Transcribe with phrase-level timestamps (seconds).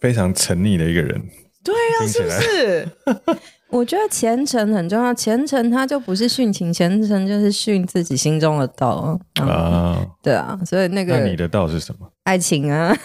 [0.00, 1.22] 非常沉溺的一个人。
[1.64, 2.88] 对啊，是不是？
[3.68, 9.18] 我觉得虔诚很重要，虔诚它就不是殉情，虔诚就是殉自己心中的道啊。
[9.46, 12.08] 啊对啊，所以那个，那你的道是什么？
[12.24, 12.88] 爱情啊！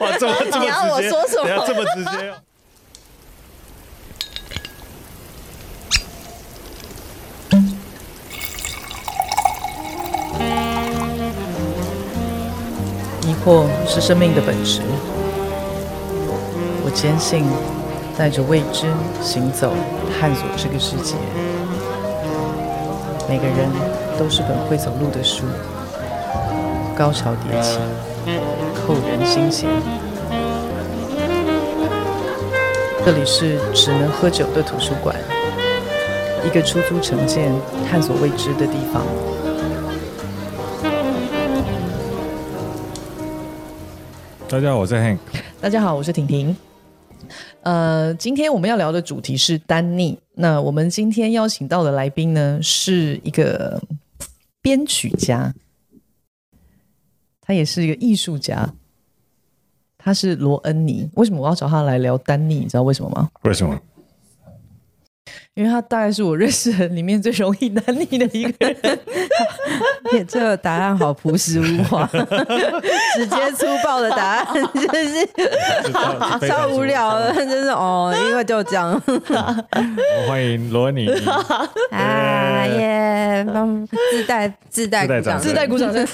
[0.00, 1.64] 哇，这么这么直接， 你要我说什么？
[1.66, 2.10] 这么直接。
[2.28, 2.32] 疑
[13.44, 14.80] 惑是生命的本质。
[16.84, 17.44] 我坚信。
[18.16, 18.86] 带着未知
[19.20, 19.72] 行走，
[20.20, 21.16] 探索这个世界。
[23.28, 23.68] 每个人
[24.16, 25.42] 都是本会走路的书，
[26.96, 27.80] 高潮迭起，
[28.86, 29.68] 扣人心弦。
[33.04, 35.16] 这里是只能喝酒的图书馆，
[36.46, 37.52] 一个出租城建、
[37.90, 39.02] 探索未知的地方。
[44.54, 45.18] 大家好，我是 Hank。
[45.60, 46.56] 大家好，我是婷婷。
[47.62, 50.16] 呃，今天我们要聊的主题是丹尼。
[50.34, 53.82] 那我们今天邀请到的来宾呢，是一个
[54.62, 55.52] 编曲家，
[57.40, 58.72] 他也是一个艺术家，
[59.98, 61.10] 他是罗恩尼。
[61.14, 62.60] 为什么我要找他来聊丹尼？
[62.60, 63.28] 你知道为什么吗？
[63.42, 63.76] 为什么？
[65.54, 68.98] 因为他大概是我认识的里面最容易耽溺的一个人。
[70.28, 72.08] 这个答案好朴实无华，
[73.16, 79.00] 直接粗暴的答案，就是超无聊的，就是哦，因为就这样。
[79.06, 81.08] 我欢迎罗尼。
[81.90, 83.46] 啊耶！
[84.10, 86.06] 自带自带鼓掌，自带鼓掌声。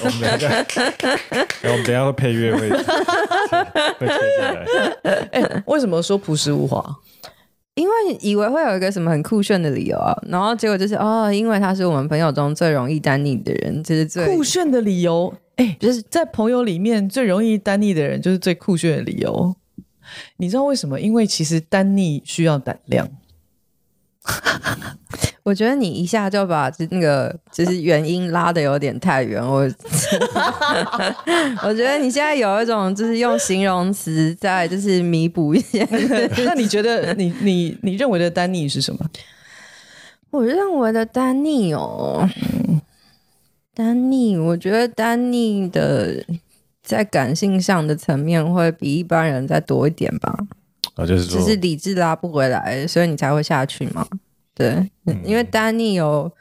[1.63, 4.65] 我们等下会配乐会会接下来。
[5.31, 6.83] 哎，为什么说朴实无华？
[7.75, 15.33] 因为以为会有一个什么很酷炫的理由啊，然后结果就是哦，因为他是我们朋友中最容易单逆的人，这、就是最酷炫的理由。
[15.55, 19.55] 哎，就是在朋友里面最容易单逆的人，就是最酷炫的理由。
[20.37, 20.99] 你知道为什么？
[20.99, 23.07] 因为其实单逆需要胆量。
[25.43, 29.61] 我觉得你一下就把那个就是原因拉的有点太远，我
[31.65, 35.83] 我觉得你现在有一种就是用形容词在就是弥补一些。
[36.45, 38.99] 那你觉得你你你认为的丹尼是什么？
[40.29, 42.29] 我认为的丹尼哦，
[43.73, 46.23] 丹尼，我觉得丹尼的
[46.83, 50.37] 在感性上的层面会比一般人再多一点吧。
[50.95, 54.05] 啊，就是说，只是理智拉不回来，所以你才会下去嘛。
[54.53, 54.69] 对，
[55.05, 56.31] 嗯、因为丹尼有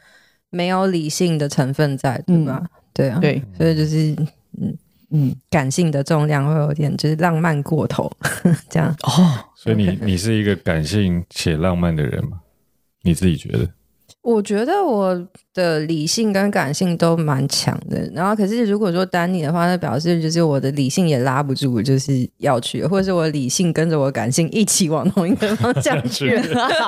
[0.50, 2.60] 没有理性的成分在，对吧？
[2.62, 4.14] 嗯、对啊，对，所以就是
[4.60, 4.76] 嗯
[5.10, 8.10] 嗯，感性的重量会有点就是浪漫过头，
[8.68, 9.44] 这样哦。
[9.54, 12.40] 所以你你是一个感性且浪漫的人吗？
[13.02, 13.68] 你自己觉得？
[14.22, 15.18] 我觉得我
[15.54, 26.38] 的理性跟感性都蛮强的，然后可是如果说丹尼的话，那表示就是我的理性也拉不住，就是要去，或者是我理性跟着我感性一起往同一个方向 去，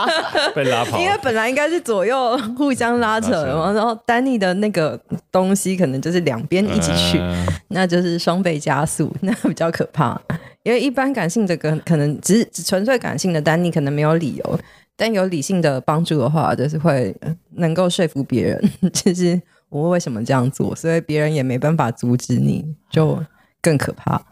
[0.54, 1.00] 被拉跑。
[1.00, 5.00] 因为本来应该是左右 互相拉扯然后丹尼的那个
[5.30, 10.20] 东西可能就是两边一起去，嗯、那就是双倍加速，那比较可怕。
[10.64, 14.58] 因为一般感性这个可能只是纯粹感性的丹尼，可能没有理由。
[15.02, 17.12] 但有理性的帮助的话，就是会
[17.56, 23.20] 能够说服别人，就是我为什么这样做，所以别人也没办法阻止你，就
[23.60, 24.22] 更可怕。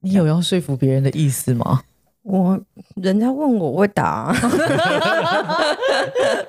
[0.00, 1.82] 你有要说服别人的意思吗？
[2.24, 2.60] 我
[2.96, 4.34] 人家问我，我会答。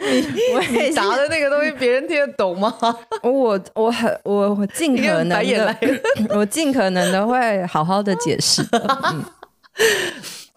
[0.02, 2.76] 你你答的那个东西，别人听得懂吗？
[3.22, 5.76] 我我很我我尽可能的，
[6.32, 8.68] 我尽可能的会好好的解释。
[8.72, 9.24] 嗯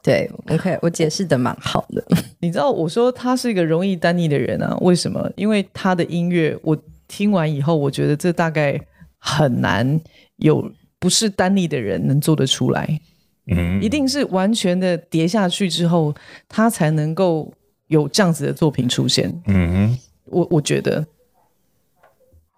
[0.06, 2.04] 对，OK，我解释的蛮好的。
[2.38, 4.76] 你知道我说他是一个容易耽溺的人啊？
[4.80, 5.28] 为什么？
[5.34, 6.78] 因为他的音乐，我
[7.08, 8.80] 听完以后，我觉得这大概
[9.18, 10.00] 很难
[10.36, 13.00] 有不是耽溺的人能做得出来。
[13.48, 16.14] 嗯，一定是完全的叠下去之后，
[16.48, 17.52] 他才能够
[17.88, 19.28] 有这样子的作品出现。
[19.46, 21.04] 嗯哼，我我觉得，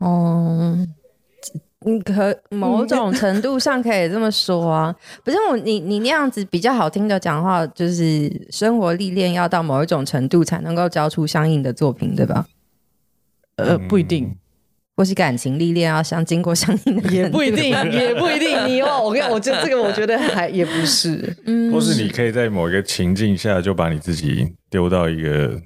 [0.01, 0.95] 哦、嗯。
[1.87, 12.45] 你可某种程度上可以这么说啊， 不是我你你那样子比较好听的讲话，就是生活历练要到某一种程度才能够交出相应的作品，对吧？
[13.57, 14.35] 呃，不一定，
[14.97, 18.67] 或是感情历练要相经过相应的，也不一定， 也不一定。
[18.67, 25.61] 你哦，我跟我觉得这个，我觉得还也不是，嗯，或是你可以在某一个情境下就把你自己丢到一个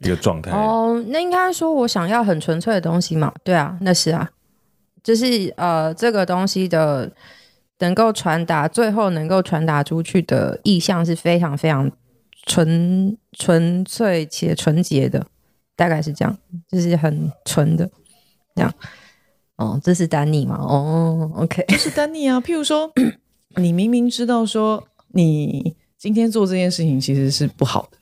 [0.00, 0.50] 一个状态。
[0.50, 3.32] 哦，那应该说我想要很纯粹的东西嘛？
[3.44, 4.28] 对啊，那是啊。
[5.06, 7.08] 就是呃，这个东西的
[7.78, 11.88] 能够传达，最后能够传达出去的意象是非常非常
[12.44, 15.24] 纯纯粹且纯洁的，
[15.76, 16.36] 大概是这样，
[16.68, 17.88] 就是很纯的
[18.56, 18.74] 这样。
[19.54, 20.56] 哦，这是丹尼吗？
[20.58, 22.40] 哦，OK， 这是丹尼啊。
[22.40, 22.90] 譬如说，
[23.54, 27.98] 你明明知道说你今天做这件事情其实是不好的，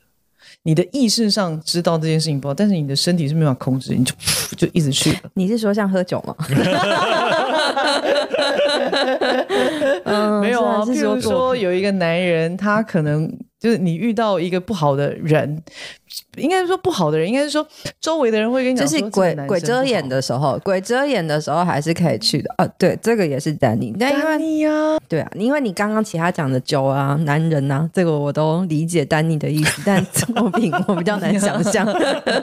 [0.67, 4.15] 你的意识上知道这件事情不好，但是你的身体是没办法控制，你就
[4.57, 5.19] 就一直去了。
[5.35, 6.35] 你是说像喝酒吗？
[10.05, 13.31] 嗯，没有啊，譬如说有一个男人，他可能。
[13.65, 15.59] 就是你遇到一个不好的人，
[16.37, 17.67] 应该是说不好的人，应该是说
[17.99, 22.53] 周围的人会跟你讲，就是鬼鬼遮眼的时候，鬼遮眼的时候还是可以去的。
[22.59, 31.87] 哦，对，这个也是丹尼，但因为你呀，对啊，因为你刚刚其他讲的酒啊、男人啊，这个我都理解丹尼的意思，但 作品我比较难想象。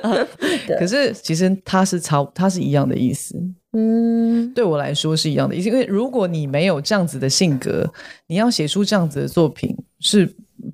[0.77, 3.37] 可是其实他是超，他是一样的意思。
[3.75, 7.89] 嗯，对我来说是一样的意思，因为如果你没有这样子的性格，
[8.27, 10.29] 你要写出这样子的作品是。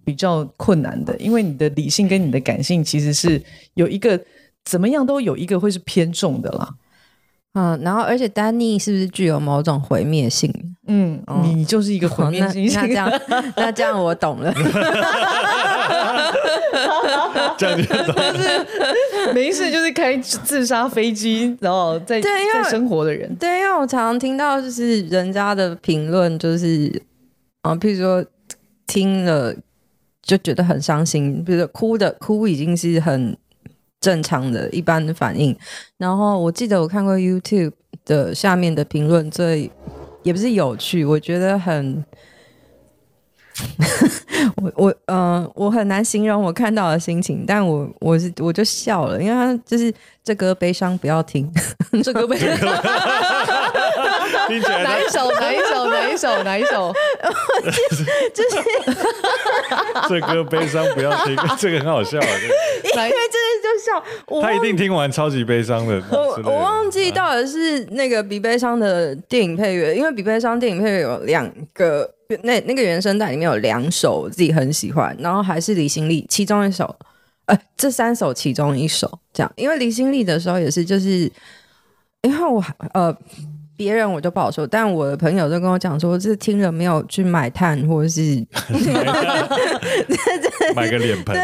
[0.05, 3.43] 比较困难的，因为你的理性跟你的感性其实是
[3.75, 4.21] 有一个
[4.65, 6.75] 怎么样都有一个会是偏重的啦。
[7.55, 10.53] 嗯，然后而且丹尼是不是具有某种毁灭性？
[10.87, 12.83] 嗯，哦、你就是一个毁灭性、哦那。
[12.83, 13.11] 那这样，
[13.57, 14.53] 那这样我懂了。
[17.57, 18.33] 这样就懂了。
[18.33, 23.35] 就是没事，就是开自杀飞机，然后在对在生活的人。
[23.37, 27.03] 对，因为我常常听到就是人家的评论，就是
[27.63, 28.25] 啊，譬如说
[28.87, 29.55] 听了。
[30.29, 33.35] 就觉得很伤心，比如哭的哭已经是很
[33.99, 35.57] 正常的一般的反应。
[35.97, 37.73] 然后我记得我看过 YouTube
[38.05, 39.71] 的下面的评论，最
[40.23, 42.05] 也不是有趣，我觉得很，
[44.57, 49.91] 我我嗯、呃，我很难形容我看到的心情，但我我是我就笑了，因为他就是
[50.23, 51.51] 这歌悲伤不要听，
[52.05, 52.49] 这歌悲伤。
[54.49, 55.31] 哪一首？
[55.33, 55.87] 哪一首？
[55.91, 56.43] 哪一首？
[56.43, 56.93] 哪一首？
[58.35, 58.57] 就是
[60.09, 62.23] 这歌悲伤不要听， 这个很好笑啊！
[62.23, 66.03] 因为真的就笑，他一定听完超级悲伤的。
[66.11, 72.09] 我我忘记到底是那个比悲伤的电影配乐，因为比悲伤电影配乐有两个，
[72.43, 76.97] 那那个原声带里面有两首我自己很喜欢，然后还是李心力其中一首，
[77.47, 81.31] 呃，这三首其中一首这样，因为离心力的时候也是，就是
[82.23, 83.15] 因为我呃。
[83.79, 88.45] 别人我就不好说，但我的朋友就跟我讲说，这听了没有去买炭或者是
[90.75, 91.41] 买个脸盆， 对，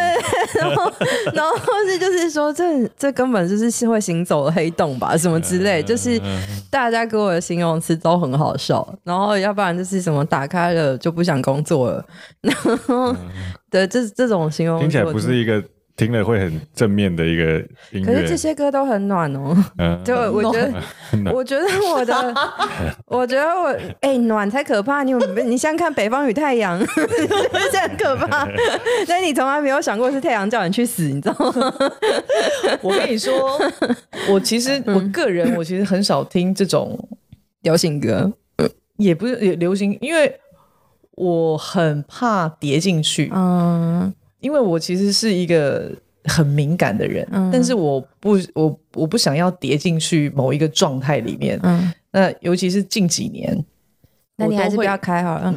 [0.60, 0.92] 然后
[1.32, 1.56] 然后
[1.88, 6.20] 是就是说，这这根本就是是会行走的黑洞吧，什么之类，就是
[6.68, 12.04] 大家给我的形容词都很好笑，然后要不然就是什么打开了就不想工作了，
[12.40, 13.14] 然后
[13.70, 15.62] 对，这这种形容听起来不是一个。
[15.96, 17.58] 听了会很正面的一个
[17.92, 19.56] 音乐，可是这些歌都很暖哦。
[19.78, 20.82] 嗯， 就我觉得，
[21.32, 22.34] 我觉得我的，
[23.06, 23.68] 我觉得我，
[24.00, 25.04] 哎、欸，暖才可怕。
[25.04, 26.80] 你有你想看《北方与太阳》，
[27.70, 28.44] 这很可怕。
[29.06, 31.74] 但你从来没有想过是太阳叫你去死，你知道吗？
[32.82, 33.56] 我跟你说，
[34.28, 36.98] 我其实我个人，我其实很少听这种
[37.62, 38.32] 流行歌，
[38.96, 40.40] 也不是也流行，因为
[41.12, 43.30] 我很怕跌进去。
[43.32, 44.12] 嗯。
[44.44, 45.90] 因为我其实是一个
[46.24, 51.58] 很敏感的人，嗯、但是我不，我我不想要跌进去某一个状态里面。
[51.62, 53.64] 嗯，那尤其是近几年，
[54.36, 55.54] 那你还是不要开好了。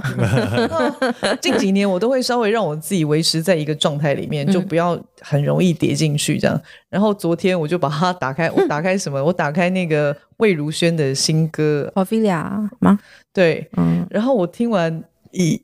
[1.42, 6.62] 近几年我都会稍微让我自己维持在一个状态里面，嗯、就不要很容易跌进去这样。
[6.89, 9.22] 然后昨天我就把它打开，我 打开什么？
[9.22, 12.44] 我打开那个魏如萱的新歌《Ophelia》
[12.80, 12.98] 吗？
[13.34, 14.07] 对，嗯。
[14.10, 15.62] 然后我听完以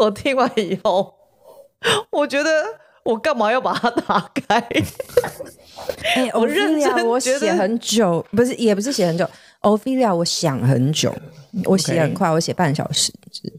[0.00, 1.15] 我听完以后。
[2.10, 2.50] 我觉得
[3.04, 4.58] 我干嘛要把它打开？
[6.14, 9.28] 哎、欸， 我认真，我写很久，不是，也不是写很久。
[9.62, 11.14] Ophelia，我想很久，
[11.64, 13.12] 我写很快，我写半小时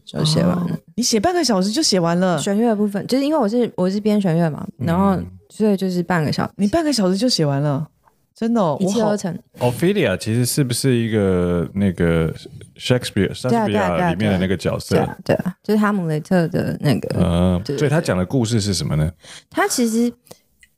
[0.04, 0.66] 就写完了。
[0.70, 2.38] 哦、你写半个小时就写完了？
[2.38, 5.18] 弦乐的部分，就是因为我是我是编弦乐嘛，然后
[5.50, 7.86] 所以就是半个小时，你半个小时就写完了。
[8.34, 9.36] 真的、哦，一气呵成。
[9.58, 12.32] Ophelia 其实是不是一个那个
[12.78, 14.96] Shakespeare 莎士比亚里面的那个角色？
[15.24, 17.08] 对啊，就是哈姆雷特的那个。
[17.18, 19.10] 嗯，所以他讲的故事是什么呢？
[19.50, 20.12] 他其实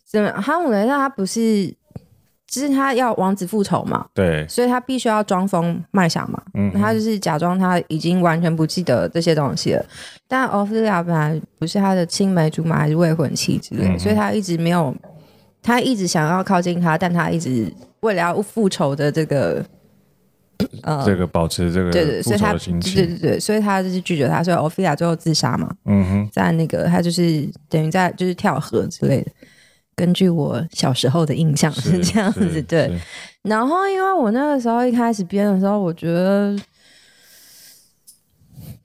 [0.04, 1.66] 怎么哈姆雷特他不是，
[2.46, 4.06] 就是他要王子复仇嘛？
[4.14, 6.42] 对，所以他必须要装疯卖傻嘛。
[6.54, 9.84] 嗯哼，他就是假装他已经完全不记得这些东西了。
[10.26, 14.94] 但 Ophelia 本来不是他的青梅竹马还是未婚妻之类，所以他一直没有。
[15.62, 19.62] 他一直想要靠近他，但他一直为了要复仇的这个，
[20.82, 25.74] 呃，这个保持这个对对，所以他对对对，所以他就是拒绝他，所以 Ophelia 最后自杀嘛。
[25.84, 29.30] 嗯哼，在那个他就是等于在就是跳河之类的。
[29.94, 32.90] 根据我小时候的印象是这样子，对。
[33.42, 36.56] 然后因为我那个时候一开始编的时候，我觉得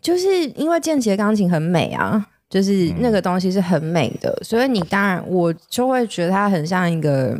[0.01, 2.27] 就是因为键的钢琴很美啊。
[2.47, 7.37] 就是那个东西是很美的，嗯、所以你当然我就会觉得它很像一个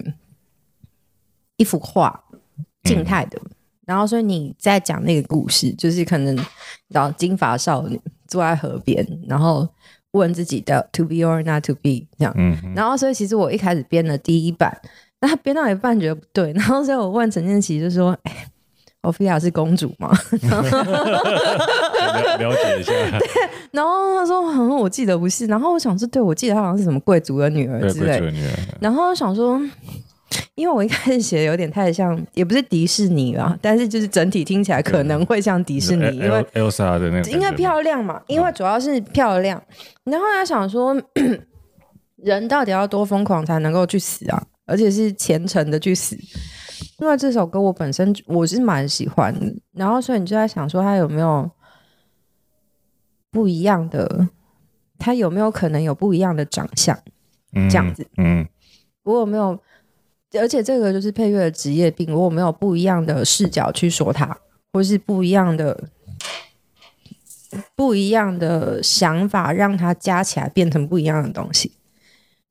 [1.58, 2.22] 一幅画，
[2.84, 3.40] 静态的。
[3.42, 3.52] 嗯、
[3.86, 6.38] 然后所以你在讲那个故事，就是可能
[6.90, 9.68] 然后金发少女坐在河边，然后
[10.12, 12.34] 问自己的 to be or not to be 这样。
[12.38, 14.76] 嗯，然后所以其实我一开始编了第一版，
[15.22, 18.48] 那他编到一半觉得不对，然后所以我问陈建奇就说：“哎、欸。”
[19.06, 20.10] 欧菲亚是公主吗？
[20.42, 20.64] 了
[22.40, 22.92] 了解一下。
[23.20, 23.28] 对，
[23.70, 28.54] 然后他说：“好像我记得不是。”然后我想说：“对，我记得她好像是什么贵族的女儿之类。”的女儿。
[28.82, 29.62] 然后我想说，
[30.56, 39.62] 因为我一开始写的有点太像，也不是迪士尼啦，但是就是整体听起来可能会像迪士尼，因为 Elsa 的那个，应该漂亮嘛，因为主要是漂亮。
[40.06, 40.96] 然后他想说，
[42.18, 44.44] 人到底要多疯狂才能够去死啊？
[44.66, 46.18] 而且是虔诚的去死。
[47.00, 51.50] 因为这首歌我本身我是蛮喜欢的，然后所以你就在想说他有没有
[53.30, 54.30] 不一样的，
[54.98, 56.98] 他有没有可能有不一样的长相，
[57.54, 58.48] 嗯、这样子，嗯，
[59.04, 59.60] 我有没有，
[60.40, 64.38] 而且这个就是配乐的职业病，我有没有不一样的视角去说它，
[64.74, 65.90] 或是不一样的
[67.76, 71.72] 不一样的想法，让它加起来变成不一样的东西，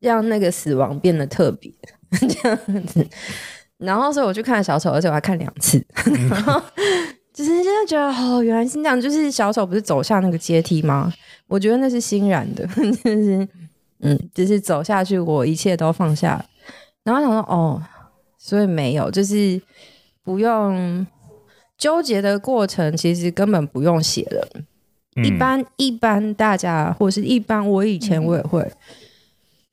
[0.01, 1.73] 让那个死亡变得特别，
[2.11, 3.07] 这样子。
[3.79, 5.85] 然后，所以我去看小丑，而且我还看两次。
[6.31, 6.63] 然后，
[7.35, 8.99] 就是真的觉得，哦，原来是这样。
[8.99, 11.13] 就是小丑不是走下那个阶梯吗？
[11.49, 12.65] 我觉得那是欣然的，
[13.05, 13.47] 就是，
[14.01, 16.43] 嗯，就是走下去，我一切都放下。
[17.05, 17.83] 然后想说，哦，
[18.37, 19.61] 所以没有，就是
[20.23, 21.07] 不用
[21.79, 24.49] 纠结的过程，其实根本不用写了。
[25.17, 28.61] 嗯、一般一般大家，或是一般我以前我也会。
[28.63, 28.73] 嗯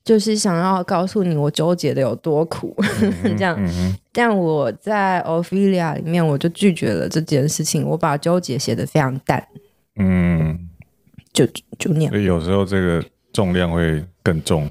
[0.04, 2.74] 就是想要告诉你我纠结的有多苦，
[3.22, 3.56] 嗯、 这样。
[3.56, 7.86] 嗯、但我在 Ophelia 里面，我就拒绝了这件事情。
[7.86, 9.46] 我把纠结写的非常淡，
[9.94, 10.68] 嗯，
[11.32, 11.46] 就
[11.78, 12.10] 就那样。
[12.10, 13.00] 所以有时候这个
[13.32, 14.68] 重量会更重。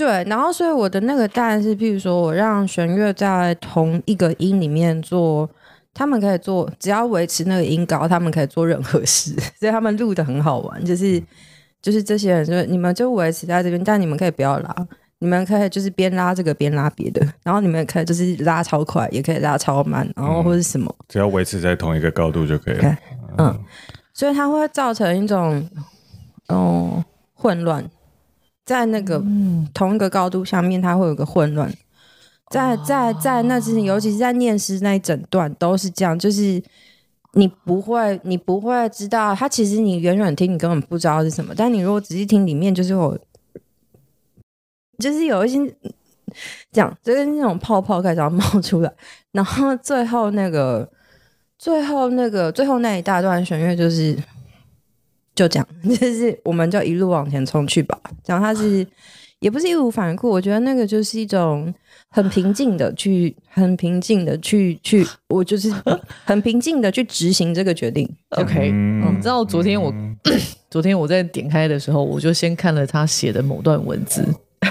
[0.00, 5.48] 对，然后所以我的那个淡是，譬如说我让弦乐在同一个音里面做，
[5.92, 9.34] 他们可以做，只要维持那个音高，他们可以做任何事。
[9.60, 11.22] 所以他们录的很好玩，就是。
[11.82, 14.86] 就是这些人，就是你们就维持在这边，但你们可以不要拉，
[15.20, 22.82] 你们可以就是边拉这个边拉别的，然后你们也可以就是拉超快，也可以拉超慢，然后或者什么，嗯、只要维持在同一个高度就可以了。
[22.82, 22.96] Okay,
[23.38, 23.64] 嗯，嗯，
[24.12, 25.66] 所以它会造成一种
[26.48, 27.02] 哦
[27.32, 27.82] 混乱，
[28.64, 29.22] 在那个
[29.74, 31.72] 同一个高度下面，它会有个混乱，
[32.50, 36.62] 在在在那之前，尤其是在念诗那一整段都是这样，就是。
[37.34, 41.54] 你不会，你不会知道，它其实你远远听，你根本不知道是什么。
[41.56, 43.16] 但你如果仔细听，里面就是有，
[44.98, 45.58] 就是有一些
[46.72, 48.92] 这样，就是那种泡泡开始要冒出来，
[49.30, 50.90] 然后最后那个，
[51.56, 54.18] 最后那个，最后那一大段弦乐就是
[55.34, 57.98] 就这样， 就是我们就一路往前冲去吧。
[58.26, 58.86] 然后他是。
[59.40, 61.72] 也不是义无反顾，我觉得那个就是一种
[62.10, 65.72] 很平静的去，很平静的去去，我就是
[66.26, 68.06] 很平静的去执行这个决定。
[68.32, 70.14] OK，嗯，你知道昨天我、嗯、
[70.68, 74.22] 昨天我在点开的时候，我就先看了他写的某段文字，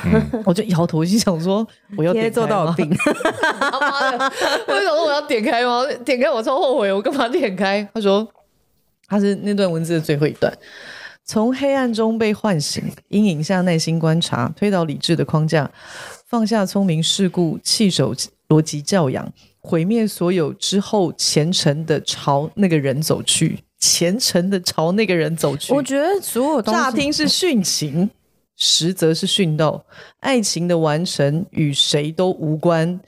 [0.05, 5.83] 嗯、 我就摇头，心想说我要点开做到病，我就想说我要点开吗？
[6.05, 7.81] 点开我超后悔，我干嘛点开？
[7.91, 8.27] 他说
[9.09, 10.55] 他是那段文字的最后一段。
[11.25, 15.69] 从黑暗中被唤醒，阴影下耐心观察，推倒理智的框架，
[16.27, 18.15] 放下聪明世故，弃守
[18.47, 25.71] 逻辑教养，毁灭所有之后，虔诚的朝那个人走去，虔诚的朝那个人走去。
[25.71, 28.09] 我觉得所有东西乍听是殉情，
[28.55, 29.85] 实则是殉道。
[30.21, 32.99] 爱情的完成与谁都无关，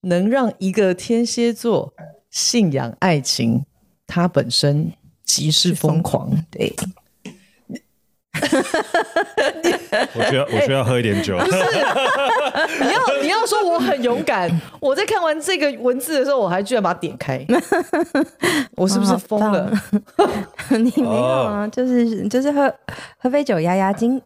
[0.00, 1.94] 能让一个天蝎座
[2.30, 3.64] 信仰爱情，
[4.08, 4.90] 它本身
[5.30, 6.28] 即是疯狂。
[6.50, 6.74] 对。
[10.14, 11.36] 我需要我需要喝一点酒。
[11.36, 11.58] 欸、不是，
[12.84, 14.50] 你要你要说我很勇敢。
[14.80, 17.44] 我在看完这个文字的时候，我还居然把它点开。
[18.76, 19.70] 我是不是疯了？
[20.70, 21.66] 你没有啊？
[21.68, 22.72] 就是就是喝
[23.18, 24.20] 喝杯酒压压惊。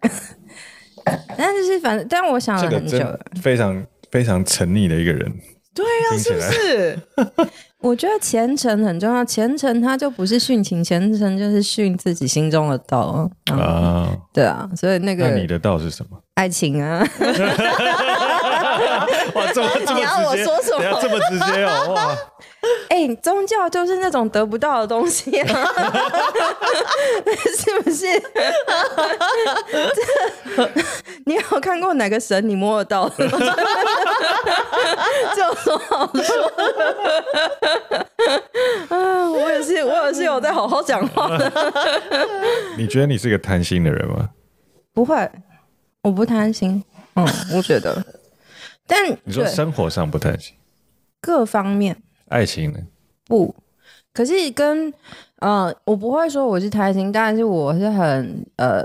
[1.37, 5.33] 但就是反正，但我想了很久了，非常非常沉溺的一个人。
[5.75, 6.99] 对啊，是不是？
[7.81, 14.09] 我觉得虔诚很重要，虔诚它就不是殉情，虔诚就是殉自己心中的道啊。
[14.33, 16.19] 对啊，所以那个那你的道是什么？
[16.35, 16.99] 爱情啊！
[19.35, 20.99] 哇，这么这么直接， 你要我说什么？
[21.01, 22.17] 这么直接哦，哇！
[22.89, 25.47] 哎、欸，宗教就是那种得不到的东西啊，
[27.59, 28.07] 是不是？
[31.27, 33.39] 你有看过哪个神你摸得到的吗？
[35.35, 36.53] 这有什么好说
[38.89, 41.51] 啊，我也是，我也是有在好好讲话的。
[42.77, 44.31] 你觉得你是个贪心的人吗？
[44.93, 45.29] 不会，
[46.03, 46.83] 我不贪心。
[47.17, 48.05] 嗯，我觉得。
[48.87, 50.55] 但你说生活上不贪心，
[51.21, 51.97] 各方面。
[52.29, 52.79] 爱情呢？
[53.27, 53.55] 不，
[54.13, 54.93] 可是跟
[55.41, 58.85] 嗯，我不会说我是贪心，但是我是很呃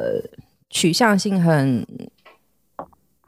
[0.69, 1.86] 取向性很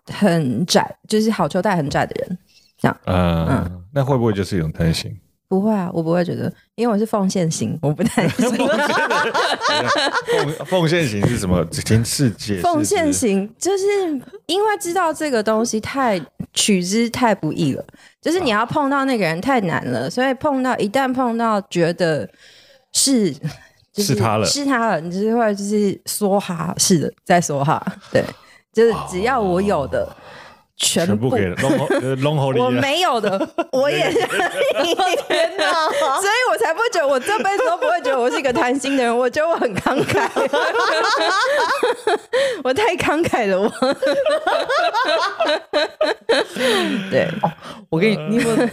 [0.08, 2.38] 很窄，就是好球带很窄的人。
[2.77, 5.15] 这样，嗯，嗯，那会不会就是一种贪心？
[5.51, 8.55] 不会啊，我不会觉得，因为我是奉献型，我不太 奉
[10.65, 11.62] 奉献型是什么？
[11.84, 13.84] 听世界奉献型就是
[14.46, 16.17] 因为知道这个东西太
[16.53, 17.84] 取之太不易了，
[18.22, 22.25] 就是你要碰到那个人太难了，所以碰到一旦碰到觉得
[22.93, 23.34] 是、
[23.91, 28.24] 就是、是他了，是他了，你就是会就是梭哈，是的，再梭哈，对，
[28.72, 30.03] 就是只要我有的。
[30.03, 30.15] 哦
[30.78, 31.56] 全部给了，
[32.58, 34.18] 我没有的， 我也是。
[35.28, 35.72] 天哪！
[35.92, 39.16] 所以我才不觉得，我这辈子都不会觉得我是一个贪心的人。
[39.16, 40.28] 我觉得我很慷慨，
[42.63, 43.60] 我太慷慨了。
[43.62, 43.70] 我，
[47.12, 47.28] 对，
[47.90, 48.70] 我给你，你有没有？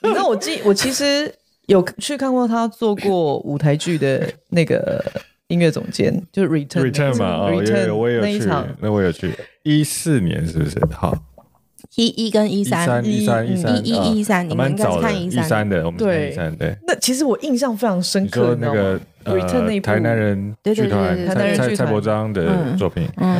[0.00, 1.32] 你知道我记，我其实
[1.66, 5.04] 有去看过他做过舞台剧的那个。
[5.48, 8.48] 音乐总监就是 Return Return 嘛，哦，有有我也有去，
[8.80, 10.78] 那我有去，一四年是不是？
[10.92, 11.16] 好，
[11.96, 16.30] 一一跟一三，一三一三一一一三，你们应该看一三的，我们对。
[16.30, 16.76] 一三对。
[16.86, 21.76] 那其实我印象非常深刻，那个 Return 那台南人剧团，台南人剧团。
[21.76, 23.38] 蔡伯章的作品，嗯。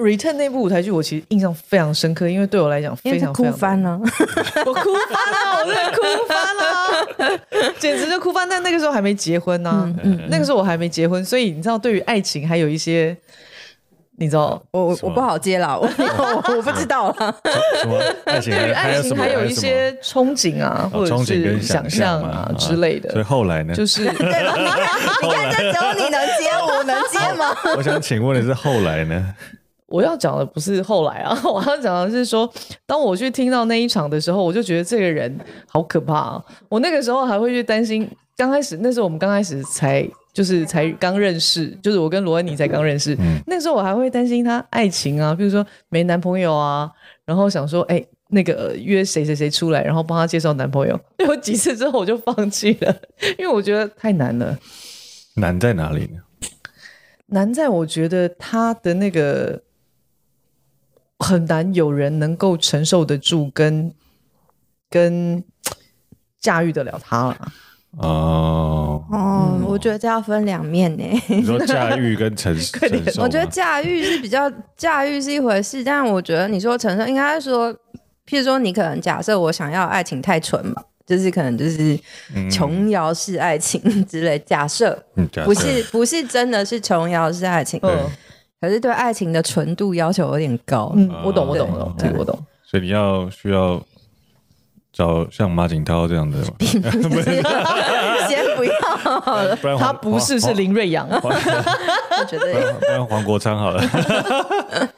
[0.00, 3.98] Return 那部舞台剧，我其实印象非常深刻，因为对我来讲非常哭翻了，
[4.64, 7.38] 我哭翻了，我真的哭翻了，
[7.78, 8.48] 简直就哭翻。
[8.48, 13.16] 但那个时候还没结婚呢、啊嗯嗯嗯，那个时候我还没结婚，所以你知道，对于爱情还有一些。
[14.20, 15.86] 你知道，我我我不好接了，我
[16.56, 17.36] 我不知道了。
[18.24, 23.10] 对于爱情还有一些憧憬啊，或者是想象啊之类的。
[23.10, 23.72] 所以后来呢？
[23.72, 24.44] 就是， 你看，
[25.52, 27.56] 这只有你能接，我能接吗？
[27.76, 29.34] 我想请问的是后来呢？
[29.88, 32.50] 我要讲的不是后来啊， 我要讲的是说，
[32.86, 36.44] 当我去听到那一场的时候，我就觉得这个人好可怕啊。
[36.68, 40.08] 我那个时候还会去担心，刚开始那时候我们刚开始才。
[40.30, 46.88] 就是才刚认识，就是我跟罗恩妮才刚认识，嗯，那时候我还会担心他爱情啊，比如说没男朋友啊，
[47.24, 51.00] 然后想说，哎、欸，那个约谁谁谁出来，然后帮他介绍男朋友。
[51.26, 52.96] 有几次之后我就放弃了，
[53.36, 54.56] 因为我觉得太难了。
[55.34, 56.20] 难在哪里呢？
[57.26, 59.60] 难在我觉得他的那个
[61.18, 63.92] 很难有人能够承受得住跟，
[64.90, 65.44] 跟跟
[66.40, 67.52] 驾驭得了他了。
[67.98, 69.04] 哦。
[69.10, 71.04] 哦，我觉得这要分两面呢。
[71.28, 77.72] 你说驾驭跟承 受，我觉得驾驭是比较驾驭是一回事，但我觉得你说承受，应该说，
[78.26, 81.98] 譬如说你可能假设我想要爱情太纯嘛，就是可能就是
[82.50, 85.02] 琼瑶式爱情之类，假设
[85.44, 87.96] 不是不是真的是琼瑶式爱情，嗯，
[88.60, 90.92] 可是对爱情的纯度要求有点高。
[90.96, 92.38] 嗯，我懂我懂我懂，这个我懂。
[92.64, 93.80] 所以你要需要。
[94.90, 96.44] 找像马景涛这样的吗？
[98.26, 98.72] 先不要
[99.20, 101.30] 好了，不然他不是是林瑞阳， 我
[102.28, 103.80] 觉得不然黄国昌好了。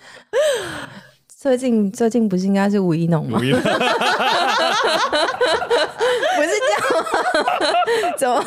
[1.37, 3.39] 最近最近不是应该是吴一农吗？
[3.39, 3.61] 不是这样
[6.90, 6.90] 吗？
[8.19, 8.43] 怎么？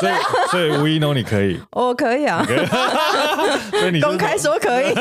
[0.00, 0.12] 所以
[0.50, 2.44] 所以吴一农你可以，我 可以啊。
[3.70, 4.94] 所以你公开说可以。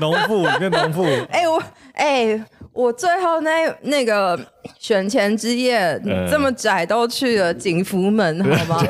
[0.00, 1.04] 农妇，你跟农妇。
[1.30, 1.62] 哎我
[1.94, 2.44] 哎。
[2.72, 4.38] 我最后那那个
[4.78, 8.86] 选前之夜、嗯、这么窄都去了景福门，好吗？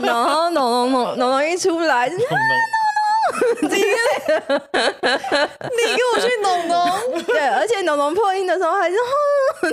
[0.00, 2.10] 然后农农农农农一出来，
[3.62, 3.78] 农农农，
[5.70, 8.96] 你跟我去农农，对，而且农农破音的时候还是
[9.60, 9.72] 哼，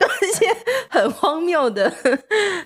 [0.00, 0.46] 而且
[0.88, 1.92] 很荒谬的，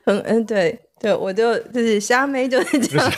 [0.05, 3.13] 很嗯，对对，我就就是瞎妹就是这样。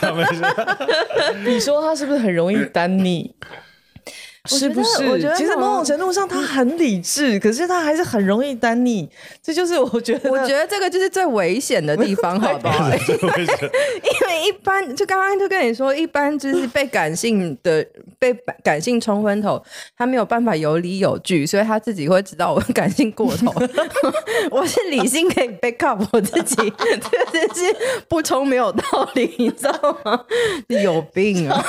[1.45, 3.33] 你说他是不是很容易单逆？
[4.49, 5.07] 是不是？
[5.07, 9.07] 我觉得其实某种程度上他很理智，可是他还是很容易单逆。
[9.41, 12.89] 这就是我觉得，我觉得这个就是最危险的地方， 好不好？
[12.97, 17.85] 因为一般就刚刚就跟你说，一般就是被感性的
[18.17, 19.63] 被感性冲昏头，
[19.95, 23.53] 他没有办法有理有据，所以他自己会知道我感性过头。
[24.49, 27.75] 我是理性可以 back up 我自己，真的是
[28.07, 30.25] 不冲没有道理，你知道吗？
[30.67, 31.63] 你有病啊！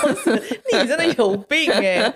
[0.72, 2.14] 你真的有病哎、欸！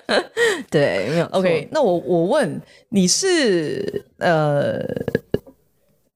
[0.70, 1.68] 对，没有 OK。
[1.70, 4.80] 那我我问你是呃，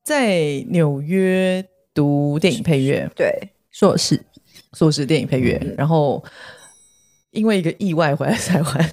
[0.05, 3.33] 在纽约读电影配乐，对，
[3.71, 4.21] 硕士，
[4.73, 6.23] 硕士电影配乐，嗯，然后
[7.31, 8.91] 因为一个意外回来台湾，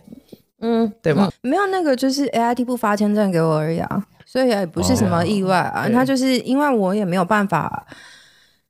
[0.62, 1.30] 嗯，对吗？
[1.42, 5.90] 嗯，没有那个，就是 AIT 不发签证给我而已啊，所以也不是什么意外啊。
[5.90, 7.88] 他，哦，就是因为我也没有办法。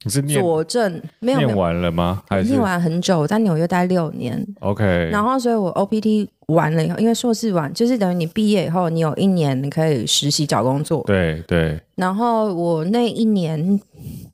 [0.03, 2.21] 你是佐证没有念完了吗？
[2.29, 4.45] 还是念完很久，我在纽约待六年。
[4.59, 11.03] OK，然后所以我 OPT 完了以后，因为硕士完就是等于你毕业以后，你有一年你可以实习找工作。
[11.05, 11.79] 对对。
[11.95, 13.79] 然后我那一年，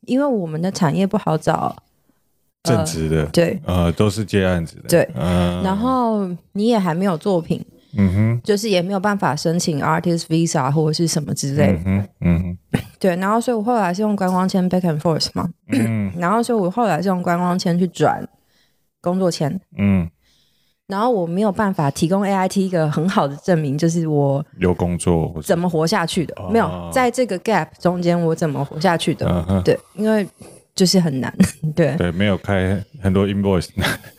[0.01, 1.75] 因为我们的产业不好找，
[2.63, 5.09] 正职的，对，呃，都是接案子的，对。
[5.63, 7.65] 然后你也还没有作品，
[7.97, 12.57] 嗯哼，就是也没有办法申请 artist visa 或者是什么之类的，嗯嗯，
[12.99, 13.15] 对。
[13.15, 16.11] 然后所以我后来是用观光签 back and forth 嘛，嗯。
[16.19, 18.23] 然后所以我后来是用观光签去转
[19.01, 20.07] 工作签，嗯。
[20.85, 26.35] 然后我没有办法提供 AIT 一个很好的证明，就是我有工作怎么活下去的？
[26.51, 29.61] 没有在这个 gap 中间我怎么活下去的？
[29.63, 30.27] 对，因为
[30.75, 31.33] 就是很难，
[31.73, 33.69] 对对，没有开很多 invoice，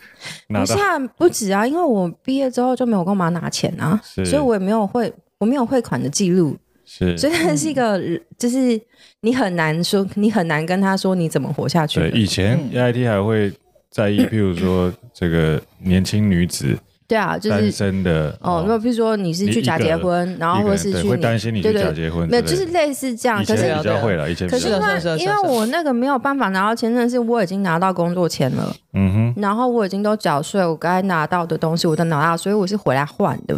[0.49, 8.01] 不是啊，不止啊，因为我毕业之后就没有跟我妈拿钱啊，所以我也没有汇，我没有汇款的记录，是，所以它是一个，
[8.39, 8.79] 就是
[9.21, 11.99] 你很难说，你很难跟他说你怎么活下去。
[11.99, 13.53] 对，以前 AIT 还会。
[13.95, 16.77] 在意， 譬如说这个年轻女子，
[17.07, 18.59] 对啊，就是单身的哦。
[18.61, 23.37] 如果譬如说你是去假结婚，然后或是去，会担心你去假结婚，没有，就是类似这样。
[23.45, 33.57] 可是比较会了，以前可是因为因为我那个没有办法拿到签证，是我已经拿到工作签了，嗯哼，然后我已经都缴税，我该拿到的东西我都拿到，所以我是回来换的。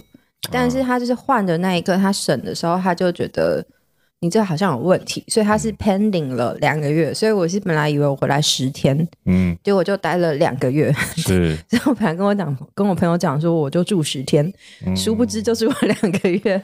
[0.52, 3.65] 但是他就是换的那一刻，他审的时候，他就觉得。
[4.19, 11.56] 你这好像有问题，所以他是 pending 了两个月，所以我是本来以为我回来十天，嗯，结果就待了两个月，是。
[11.69, 14.51] 然后本来跟我讲，跟我朋友讲说我就住十天，
[14.86, 16.60] 嗯、殊不知就住了两个月。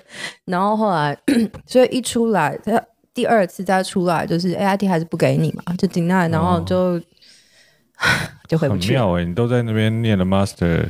[0.45, 1.15] 然后后来，
[1.67, 7.01] 所以一出来，他第二次再出来，就是 AIT 还是不给你嘛，就 deny，然后就、哦、
[8.49, 8.87] 就回不去。
[8.87, 10.89] 很妙哎、欸，你都在那边念了 master。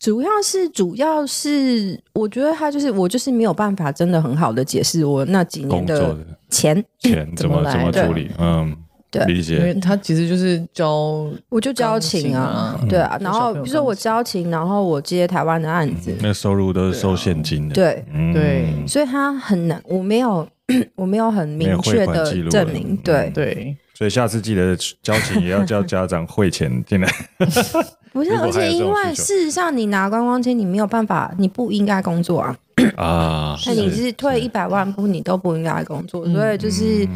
[0.00, 6.16] 主要是，主要是，我觉得他就是我，就是没有办法真的很好的解释我那几年的
[6.48, 8.74] 钱钱怎么怎么处理，嗯，
[9.10, 9.58] 对，理解。
[9.58, 13.18] 因为他其实就是教，我就交情啊，对啊。
[13.20, 18.02] 然后比如说我交情，然后我接台湾的案子，那收入都是收现金的，对。
[18.32, 20.48] 对，所以他很难，我没有
[20.96, 23.30] 我没有很明确的证明，对。
[23.34, 23.76] 对。
[24.00, 27.14] 所以下次记得交情也要叫家长汇钱进来。
[28.14, 32.56] 不是，而且因为事实上，你拿观光签，你没有办法，你不应该工作啊。
[32.96, 36.24] 啊， 那你是退一百万步，你都不应该工作。
[36.30, 37.06] 所以就是，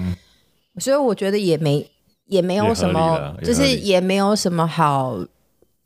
[0.77, 1.91] 所以我觉得也没
[2.27, 5.17] 也没有什么，就是也没有什么好。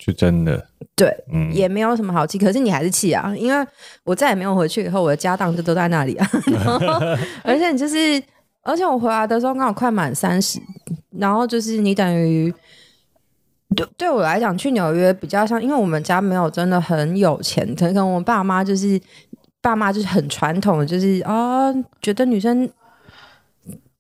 [0.01, 2.39] 就真的对，嗯，也没有什么好气。
[2.39, 3.65] 可是你还是气啊，因为
[4.03, 6.29] 我再也没有回去以后，我的家当就都在那里啊。
[7.45, 8.21] 而且你就是。
[8.65, 10.59] 而且我回来的时候刚好快满三十，
[11.19, 12.53] 然后就是你等于
[13.75, 19.01] 对对我来讲去纽约比较像，因为我们家没有真的很有钱，可能我爸妈就是
[19.61, 22.65] 爸妈就是很传统的，就是啊、哦、觉得女生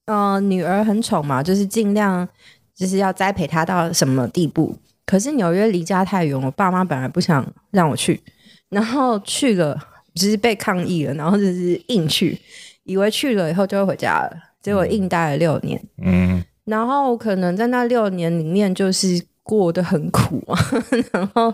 [0.06, 2.26] 嗯、呃、女儿很宠嘛，就是尽量
[2.74, 4.76] 就是要栽培她到什么地步。
[5.04, 8.22] 可是纽约离家太远，我爸妈本来不想让我去，
[8.70, 9.78] 然后去了
[10.14, 12.38] 就是被抗议了，然后就是硬去，
[12.84, 14.30] 以为去了以后就会回家了。
[14.60, 20.58] 结果硬待了六年，嗯，然后可能在那六年里面就是过得很苦啊，
[21.10, 21.52] 然后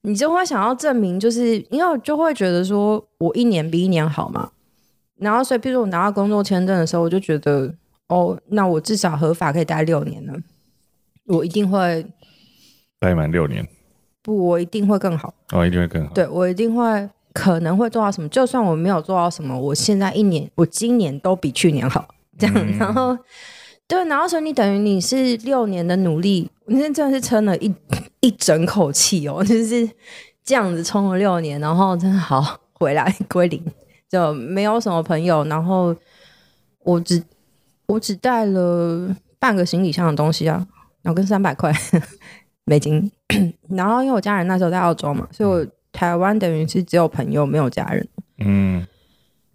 [0.00, 4.50] 你就会想要证明，就是因为我就会觉得说我一年比一年好嘛，
[5.18, 7.72] 然后所以，比如说我拿到工作签证的时候，我就觉得
[8.08, 10.34] 哦，那我至少合法可以待六年了，
[11.26, 12.04] 我一定会
[12.98, 13.64] 待满六年，
[14.20, 22.08] 不，我一定会更好，哦，一定会更好，对，我一定会可能会做到什么，就算我没有做到什么，我现在一年，我今年都比去年好。
[22.38, 23.16] 这样，然后
[23.88, 27.72] 对，然后所以你等于你是六年的努力，你真的是撑了一
[28.20, 29.88] 一整口气哦，就是
[30.44, 33.62] 这样子冲了六年，然后真的好回来归零，
[34.08, 35.94] 就没有什么朋友，然后
[36.80, 37.22] 我只
[37.86, 40.66] 我只带了半个行李箱的东西啊，
[41.02, 41.72] 然后跟三百块
[42.64, 43.08] 美金，
[43.68, 48.84] 然后因为我家人那时候在澳洲嘛，所以我台湾等于是只有朋友没有家人，嗯。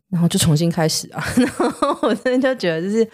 [0.10, 1.24] 然后就重新开始啊！
[1.40, 3.10] 然后我真的就觉得就是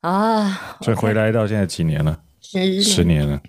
[0.00, 2.20] 啊，所以回来到现在几年了？
[2.40, 3.40] 十年，十年了。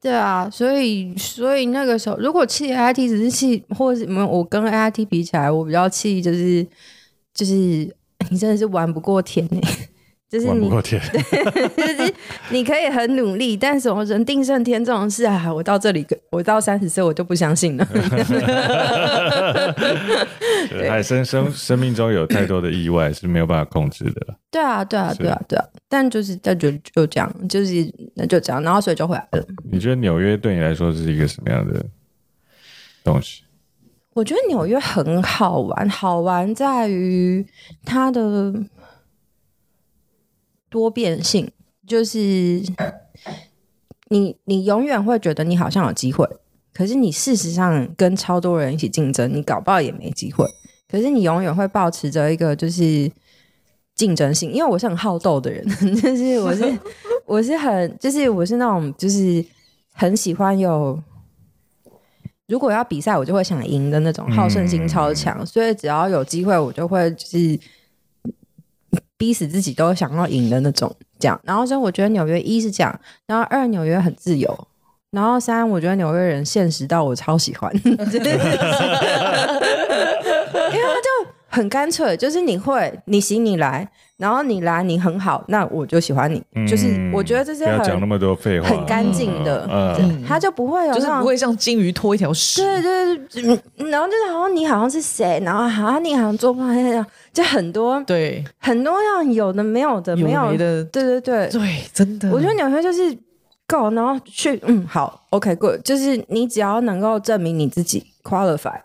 [0.00, 6.66] 对啊，所以所以那个时候，如果气 AIT 只是气，或者什么，我跟 AIT 比起来，我比较气就是
[7.32, 7.52] 就是
[8.30, 9.60] 你真的是玩不过天呢。
[10.32, 10.70] 就是你，
[11.76, 12.14] 就是
[12.48, 17.86] 你可以很努力，但是我人定胜天这种事啊，我到这里，我到三十岁我就不相信了。
[20.88, 24.34] 海 生生生命中有太多的意外是没有办法控制的。
[24.50, 25.64] 对啊，对啊，对啊，对啊。
[25.86, 29.46] 但就是就就就这样，就是那就这样，然后所以就回来了。
[29.70, 31.84] 你觉得纽约对你来说是一个什么样的
[33.04, 33.42] 东西？
[34.14, 37.46] 我觉得纽约很好玩，好玩在于
[37.84, 38.54] 它的。
[40.72, 41.52] 多变性
[41.86, 42.62] 就是
[44.08, 46.26] 你，你永远会觉得你好像有机会，
[46.72, 50.46] 可是你事实上跟超多人一起竞争，你搞不好也没机会。
[50.88, 53.10] 可是你永远会保持着一个就是
[53.94, 55.62] 竞争性，因为我是很好斗的人，
[56.00, 56.78] 就是我是
[57.26, 59.44] 我是很就是我是那种就是
[59.92, 60.98] 很喜欢有，
[62.48, 67.58] 如果要比赛，我就会想赢的那种，好胜心超强，嗯、所以只要有机会，我就会就是
[69.22, 70.92] 逼死自己都想要赢的那种。
[71.20, 74.66] 这样，然后所以我觉得纽约一是这样，然后二纽约很自由，
[75.12, 77.72] 然后三我觉得纽约人现实到我超喜欢。
[81.52, 83.86] 很干脆，就是你会，你行你来，
[84.16, 86.42] 然后你来你很好，那我就喜欢你。
[86.54, 92.62] 嗯、就是我觉得这是很讲那么多废话，很干净的，嗯嗯、他就不会有，就是不会像金鱼拖一条屎。
[92.62, 93.42] 对对对，
[93.90, 102.30] 然后就是好像你好像是谁，然后好像你好像做不那样，就很多对很多样有的没有的没有的，对对对对，真的。
[102.30, 103.14] 我觉得纽约就是
[103.68, 108.80] go，然后去嗯好 OK good，就是你只要能够证明你自己 qualify。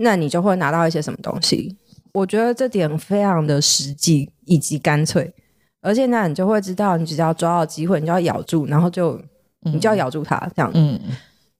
[0.00, 1.76] 那你就会拿到一些什么东西？
[2.12, 5.32] 我觉得这点非常的实际以及干脆，
[5.80, 9.20] 而且那你就会知道，你只要抓到机会，你就要咬住，然后就
[9.60, 10.70] 你就要咬住它，这样。
[10.74, 10.98] 嗯。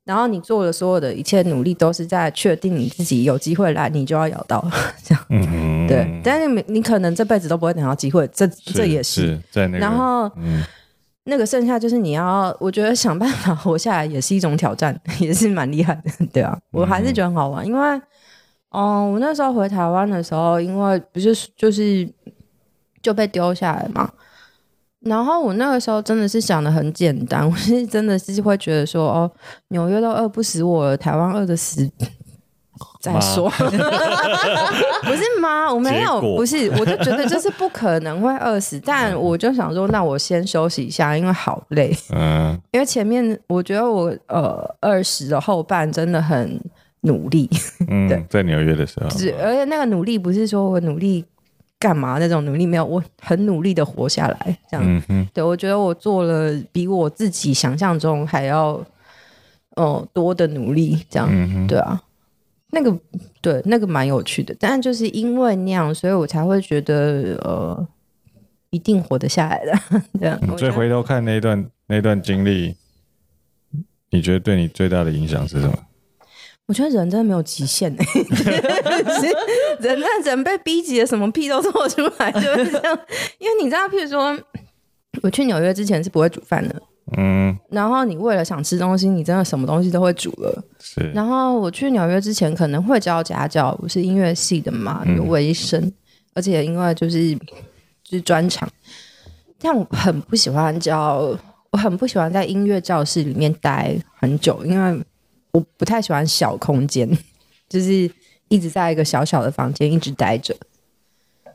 [0.05, 4.67] 然后你做的所有的一切努力，都是在确定你自己有机会来，你就要咬到，
[5.05, 5.25] 这样。
[5.29, 5.87] 嗯。
[5.87, 9.79] 对，但是你你可能这辈子都不会等到机会，这这也是，是在那个。
[9.79, 10.65] 然后，嗯。
[11.25, 16.59] 那个剩下就是你要，我觉得想办法活下来也是一种挑战， 也是蛮厉害的，对啊。
[16.71, 18.01] 我还是觉得很好玩，因为。
[18.71, 22.07] 哦，我那时候回台湾的时候，因为不是就是
[23.03, 24.11] 就被丢下来嘛。
[25.01, 29.31] 然后我那个时候真的是想的很简单，我是真的是会觉得说，哦，
[29.69, 31.89] 纽约都饿不死我了，台湾饿得死
[33.01, 33.49] 再说。
[33.49, 33.71] 妈
[35.09, 35.73] 不是吗？
[35.73, 38.79] 我没有，不是，我就觉得这是不可能会饿死。
[38.85, 41.97] 但我就想说，那我先休息一下，因为好累。
[42.15, 46.61] 嗯，因为前面我觉得我呃二十的后半真的很。
[47.03, 47.49] 努力，
[47.89, 48.25] 嗯， 对。
[48.29, 51.25] 在纽约的时候，是，而且那个努力不是说我努力
[51.79, 58.71] 干嘛那种努力，没有，我很努力的活下来，这样，嗯哼，对，我觉得我做了比我自己想象中还要，
[59.77, 61.67] 哦、呃，多的努力，这样，嗯、哼。
[61.69, 62.03] 对啊，
[62.71, 62.99] 那个，
[63.41, 67.89] 对，那个蛮有趣的，但就是因为那样，所以我才会觉得，呃，
[68.71, 69.73] 一定活得下来的，
[70.21, 70.39] 这样。
[70.43, 72.75] 嗯、所以回头看那段那段经历，
[74.11, 75.79] 你觉得对你最大的影响是什么？
[76.69, 78.05] 我觉得人真的没有极限哎，
[79.81, 82.99] 人那人被逼急了，什么屁都做出来，就是这样。
[83.39, 84.39] 因为你知道，譬如说，
[85.23, 86.83] 我去纽约之前是不会煮饭的，
[87.17, 91.11] 嗯，然后你为了想吃东西，你真的什么东西都会煮了，是。
[91.15, 95.93] 然后我去纽约之前可能会教家教，我是音乐系的嘛，有卫生，嗯、
[96.35, 98.69] 而且因为就是就是专长，
[99.59, 101.35] 但我很不喜欢教，
[101.71, 105.03] 我很不喜欢在音乐教室里面待很久，因为。
[105.53, 107.09] 我不太喜欢小空间，
[107.69, 108.11] 就是
[108.49, 110.57] 一直在一个小小的房间一直待着。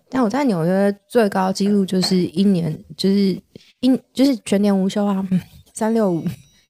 [0.10, 3.39] 但我在纽约最高纪录就是一年，就是
[3.79, 5.27] 一就是全年无休啊，
[5.73, 6.25] 三六五。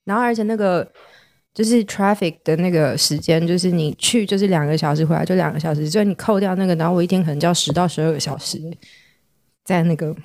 [0.05, 0.89] 然后而且那个
[1.53, 8.59] 就是 traffic 的那个时间，就是你去就是两个小时，回来就两个小时，所以你扣掉那个，然后我一天可能就要十到十二个小时，
[9.63, 10.15] 在那个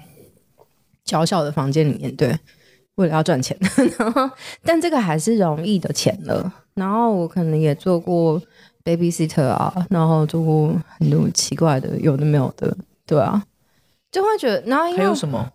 [1.05, 2.39] 小小的房间里面，对。
[2.97, 3.57] 为了要赚钱，
[3.97, 4.29] 然后
[4.65, 6.53] 但这个还是容易的钱了。
[6.79, 8.41] 然后我可能也做过
[8.85, 13.43] babysitter 啊，然后做过很多奇怪的，有的没有的，对啊，
[14.11, 14.63] 就会觉得。
[14.67, 15.51] 然后还有什么？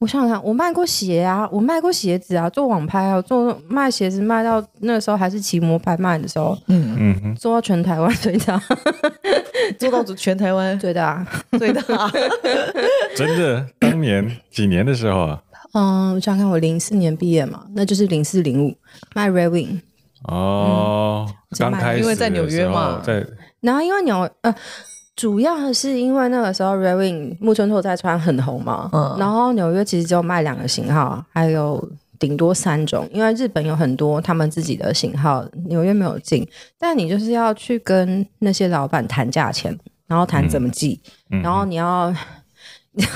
[0.00, 8.60] 我想想看，我卖过鞋啊，我卖过鞋子啊，做网拍啊，做卖鞋子卖到那个时候还是骑摩拍卖的时候，嗯嗯哼，做到全台湾最大，
[9.78, 11.26] 做到全台湾最大
[11.58, 11.82] 最大，
[13.16, 13.66] 真的？
[13.78, 15.42] 当年几年的时候啊？
[15.72, 18.76] 嗯，我想看我零四年毕业嘛，那就是零四零五
[19.14, 19.80] 卖 Red Wing
[20.24, 21.26] 哦，
[21.58, 23.26] 刚、嗯、开始因为在纽约嘛，在
[23.60, 24.54] 然后因为纽呃，
[25.16, 31.82] 主要的是因为那个时候 Red Wing 木村拓哉穿很红嘛，嗯，然后纽约其实只有卖两个型号，还有
[32.18, 36.46] 顶多三种，因为日本有很多他们自己的型号，纽约没有进，
[36.78, 42.12] 但你就是要去跟那些老板谈价钱，然后谈怎么寄，嗯、然后你要，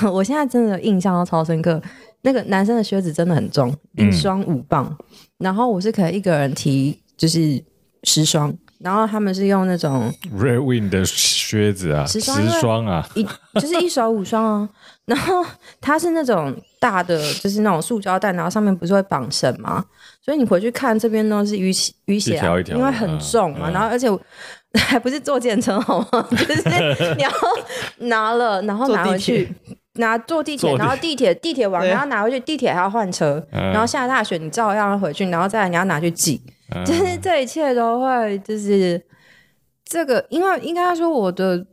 [0.03, 1.81] 嗯、 我现在真的印象都超深刻。
[2.21, 5.05] 那个男生的靴子真的很重，一双五磅，嗯、
[5.37, 7.63] 然后我是可以一个人提，就是
[8.03, 13.23] 十双，然后他们是用那种 Red Wing 的靴子啊，十双，十双啊，一
[13.55, 14.69] 就是一手五双啊，
[15.05, 15.45] 然后
[15.79, 19.83] 它是那种大的，就是那种塑胶袋，然后上面不是会绑绳吗？
[20.21, 24.07] 所以你回去看这边都是淤淤血，啊，因为很重嘛，嗯、然后而且
[24.77, 26.27] 还不是坐电车好吗？
[26.31, 26.63] 就是
[27.15, 27.31] 你要
[27.99, 29.49] 拿了，然后拿回去。
[29.99, 31.33] 拿坐地铁，然后地铁。
[31.35, 36.41] 地铁完，然后拿回去，地铁还要换车，然后下大雪，你照样回去，然后再来你要拿去寄，
[36.75, 39.01] 嗯、就是这一切都会就是
[39.85, 41.65] 这个，因为应该说我的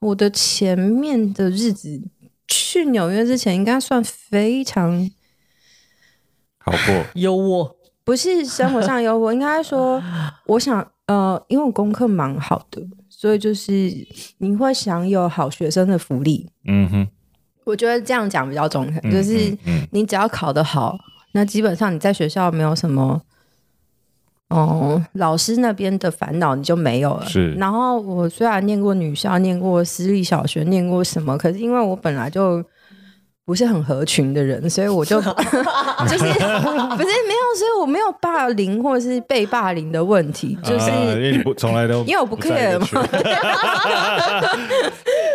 [0.00, 2.00] 我的前面的日子
[2.48, 5.08] 去纽约之前应该算非常
[6.58, 7.04] 好过。
[7.14, 10.02] 优渥，不是生活上优渥，应该说
[10.46, 13.72] 我想呃，因为我功课蛮好的，所以就是
[14.38, 16.50] 你会享有好学生的福利。
[16.66, 17.08] 嗯哼，
[17.66, 19.54] 我觉得这样讲比较中肯，就是
[19.90, 20.96] 你只要考得好，
[21.32, 23.20] 那基本上你在学校没有什么。
[24.48, 27.26] 哦，老师那边的烦恼你就没有了。
[27.26, 27.52] 是。
[27.54, 32.64] 然后我虽然念过女校，念过私立小学，念过什么，可是因为我本来就
[33.46, 42.86] 不是很合群的人，所以我就 就是不是没有，所以我没有霸凌或者是被霸凌的问题，就是、啊、因为你不从来都因为我不 care 嘛。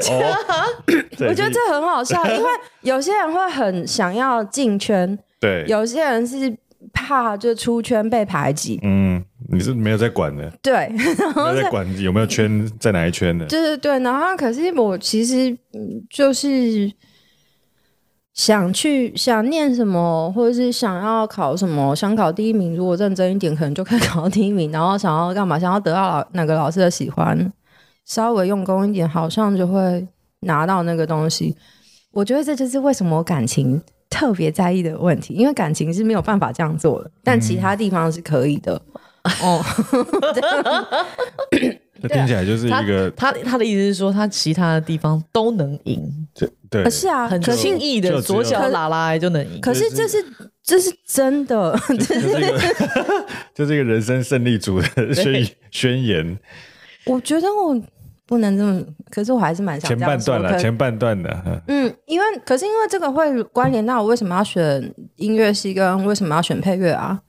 [1.28, 2.50] 我觉得这很好笑，因为
[2.82, 6.56] 有些人会很想要进圈，对，有些人是。
[6.93, 14.00] 怕就出圈被排挤，嗯，你是没有在管的，对，然后没有在管有没有圈在哪一圈的，对对对。
[14.00, 15.56] 然后可是我其实
[16.10, 16.91] 就是
[18.34, 22.76] 想去想念什么，或者是想要考什么，想考第一名。
[22.76, 24.72] 如果认真一点，可能就可以考到第一名。
[24.72, 25.60] 然后想要干嘛？
[25.60, 27.52] 想要得到老哪个老师的喜欢，
[28.06, 30.08] 稍微用功一点，好像就会
[30.41, 31.56] 拿到那个东西。
[32.12, 33.82] 我觉得这就是为什么我感情。
[34.13, 38.80] 特别在意的问题，因为感情是没有办法这样做的，但其他地方是可以的。
[39.24, 39.63] 嗯、 哦，
[42.01, 46.27] 那听起来就是一个他他，他的意思是说，他其他的地方都能赢，
[46.69, 49.61] 对，是啊，很轻易的左脚拉拉就能赢。
[49.61, 50.17] 可是这是
[50.63, 56.37] 这是真的，这 是这是一个 这是一个人生胜利组的宣宣言。
[57.05, 57.81] 我觉得我。
[58.27, 67.19] 不能这么，可是我还是蛮想前半段了，前半段的，嗯，因为可是因为这个会关联到我为什么要选音乐系跟为什么要选配乐啊？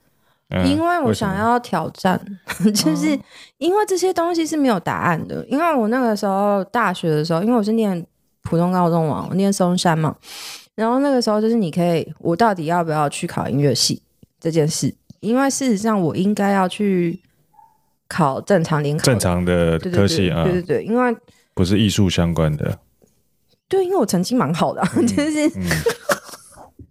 [0.53, 2.19] 嗯、因为我想要挑战，
[2.73, 3.19] 就是
[3.57, 5.45] 因为这些东西是没有答案的。
[5.47, 8.05] 因为我那个时候大学的时候，因为我是念
[8.43, 10.15] 普通高中嘛，我念松山嘛，
[10.75, 14.01] 然后那个时候就是你可以，我到底要不要去考音乐系
[14.39, 14.93] 这件事？
[15.19, 17.19] 因为事实上我应该要去。
[18.09, 21.15] 考正常联考，正常的科系啊，对对对，因为
[21.55, 22.77] 不是艺术相关的。
[23.67, 25.63] 对，因为我成绩蛮好的，嗯、 就是、嗯、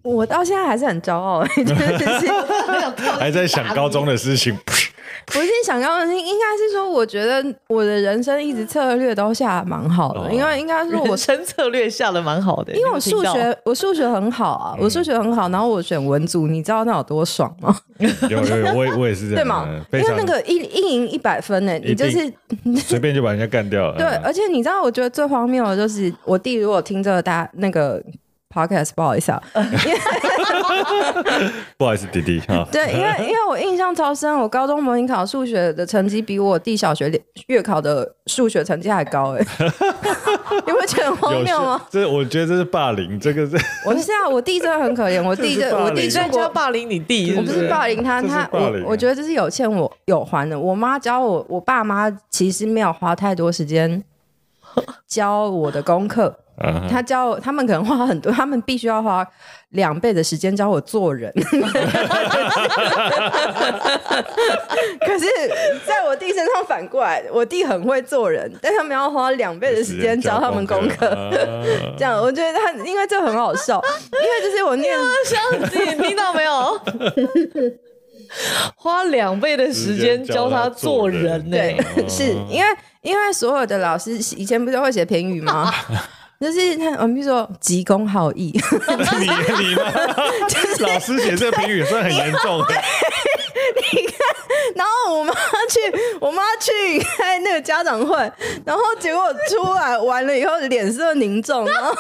[0.03, 2.29] 我到现在还是很骄傲， 就是
[3.19, 4.57] 还在想高中的事情。
[5.27, 17.75] 不是想要的，应该是说，我觉得我的人生一直策略都下的蛮好的，哦、因为应该说我生策略下的蛮好的，因为我数学我数学很好啊，我数学很好，然后我选文组，你知道那有多爽吗？
[18.29, 19.69] 有有有，我也我也是这样，对吗？
[19.93, 22.33] 因为那个一一赢一百分呢，你就是
[22.77, 23.97] 随便就把人家干掉了。
[23.97, 28.03] 对，而且你知道，我觉得最荒谬的就是我弟如果听这个大那个。
[28.53, 29.43] Podcast 不好意思啊，
[31.79, 32.67] 不好意思，弟弟哈。
[32.71, 37.11] 对，因为因为我印象超深，我高中模拟考数学的成绩比我弟小学
[37.47, 39.47] 月考的数学成绩还高哎，
[40.67, 41.81] 你会觉得很荒谬吗？
[41.91, 43.57] 这我觉得这是霸凌，这个是。
[43.87, 50.59] 我是啊，我弟真的很可怜，我弟就我弟在教霸凌你弟，我不是霸凌他，他我我觉得这是有欠我有还的。
[50.59, 54.03] 我妈教我，我爸妈其实没有花太多时间
[55.07, 56.39] 教我的功课。
[56.91, 59.27] 他教我，他们可能花很多，他们必须要花
[59.71, 61.33] 两倍的时间教我做人。
[65.01, 65.27] 可是，
[65.87, 71.09] 在我弟身上反过来，我弟很会做人，但他们要花两倍的时间教他们功课。
[71.99, 76.81] 这样，我觉得他因为这很好笑，因为就是我念相机，你听到没有？
[78.77, 81.57] 花两倍的时间教他做人呢？
[81.57, 81.77] 对，
[82.09, 82.67] 是因为
[83.03, 85.71] 因为所有的老师以前不是会写评语吗？
[86.43, 88.53] 就是他，我们比如说急公好义，
[89.21, 89.93] 你你吗？
[90.51, 92.59] 就是老师写这个评语也算很严重。
[93.93, 94.17] 你看，
[94.75, 95.33] 然后我妈
[95.69, 95.81] 去，
[96.21, 98.17] 我妈去开那个家长会，
[98.67, 101.95] 然后结果出来完了以后脸色凝重，然后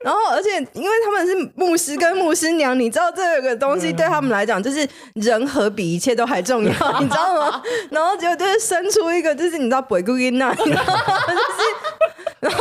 [0.00, 7.62] 然后而且因为他们是牧师跟牧师娘，你知道这个东西对他们来讲就是人和比一切都还重要，你知道吗？
[7.90, 11.02] 然后结果就是生出一个就是你知道鬼姑音那，你知道吗？
[11.26, 12.15] 就是。
[12.40, 12.58] 然后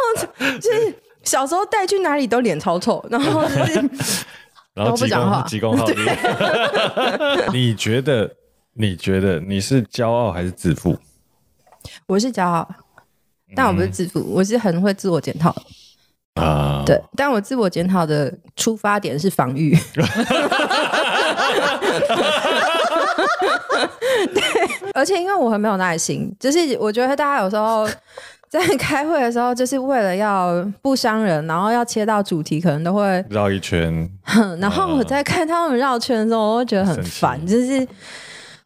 [0.60, 3.90] 就是小时候带去哪里都脸超臭，然后就是
[4.74, 5.96] 然后不讲话，急公好义。
[7.52, 8.30] 你觉得？
[8.78, 10.98] 你觉得你是骄傲还是自负？
[12.08, 12.68] 我是骄傲，
[13.56, 15.56] 但我不是自负，我是很会自我检讨
[16.34, 16.84] 啊。
[16.86, 19.80] 对，但我自我检讨的出发点是防御。
[24.34, 24.44] 对，
[24.94, 27.88] 而且因为我很没有耐心，就是我觉得大家有时候。
[28.58, 34.10] 在 开会的时候，就是为了要不伤人，然后要切到主题，可能都会绕一圈。
[34.60, 37.86] 然后我在看他们绕圈的时候，我会觉得很烦，就是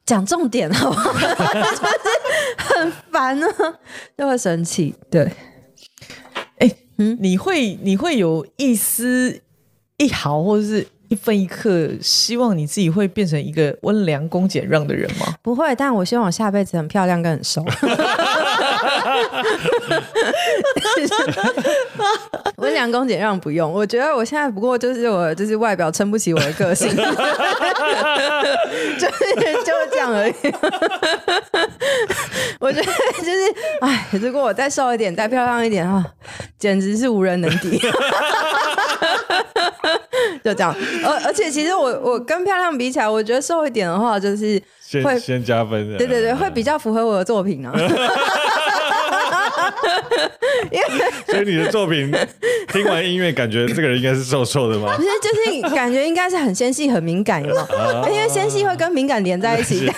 [0.05, 1.11] 讲重点好不好？
[1.17, 3.47] 就是很烦啊，
[4.17, 4.93] 就会生气。
[5.09, 5.23] 对，
[6.59, 9.41] 哎、欸，嗯，你会你会有一丝
[9.97, 10.85] 一毫，或者是？
[11.09, 15.25] 一分一刻，希望你自己会变成一个温良恭俭让的人吗？
[15.41, 17.65] 不会，但我希望我下辈子很漂亮跟很瘦。
[22.57, 27.13] 温良恭俭让不用，我觉得我现在不过就是我就是外表撑不起我的个性， 就是
[29.65, 30.33] 就是这样而已。
[32.59, 36.05] 我觉得就是，哎，如果我再瘦一点，再漂亮一点啊，
[36.57, 37.79] 简直是无人能敌。
[40.43, 40.75] 就这样，
[41.05, 44.61] 而而且其实我我跟漂亮比起来，我觉得瘦一点的话，就是
[45.03, 45.97] 会先，先加分。
[45.97, 47.71] 对对对，会比较符合我的作品啊。
[51.27, 52.11] 所以你的作品
[52.71, 54.95] 听完音乐，感觉这个人应该是瘦瘦的吗？
[54.95, 57.67] 不是，就是感觉应该是很纤细、很敏感，有吗？
[58.09, 59.91] 因为纤细会跟敏感连在一起。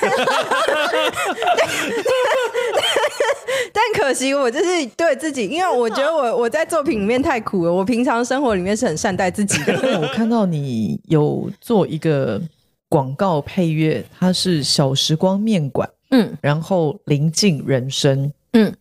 [3.74, 7.74] 但 可惜我就是对自己，因为我觉得我我在作品里面太苦了。
[7.74, 10.00] 我平常生活里面是很善待自己的。
[10.02, 12.42] 我看到你有做一个
[12.90, 18.74] 广告配乐，它是小时光面馆，嗯，然后临近人生，嗯。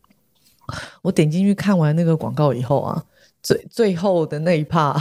[1.02, 3.04] 我点进去看完那个广告以后啊，
[3.42, 4.94] 最最后的那一趴，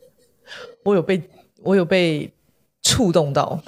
[0.84, 1.22] 我有被
[1.62, 2.32] 我有被
[2.82, 3.60] 触动到，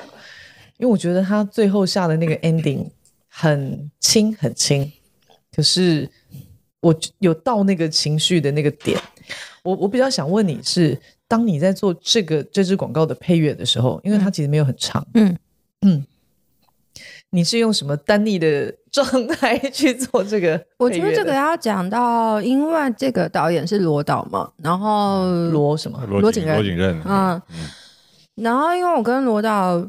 [0.79, 2.87] 因为我觉得他最后下的那个 ending
[3.29, 4.91] 很轻很轻，
[5.55, 6.09] 可是
[6.81, 9.01] 我有到那个情绪的那个点。
[9.63, 15.37] 我我比较想问你是，当你在做这个这支广告的配乐的时候，因为它其实没有很长，嗯
[15.83, 16.07] 嗯。
[17.31, 20.59] 你是用什么丹妮的 状态 去做这个？
[20.79, 26.01] 我觉得这个要讲到，因为这个导演是罗导嘛，然后罗什么？
[26.09, 26.55] 罗景任。
[26.55, 27.03] 罗景任。
[27.05, 27.41] 嗯。
[28.37, 29.87] 然后，因为我跟罗导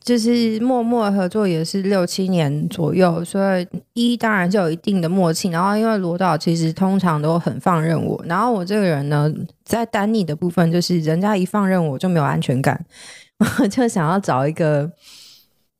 [0.00, 5.48] 就是默默合作也是六七年左右，所以一当然就有一定的默契。
[5.48, 9.32] 然后，因为罗导其实通常都很放任我，然后我这个人呢，
[9.64, 12.84] 在丹妮的部分就是人家一放任我就没有安全感，
[13.60, 14.88] 我就想要找一个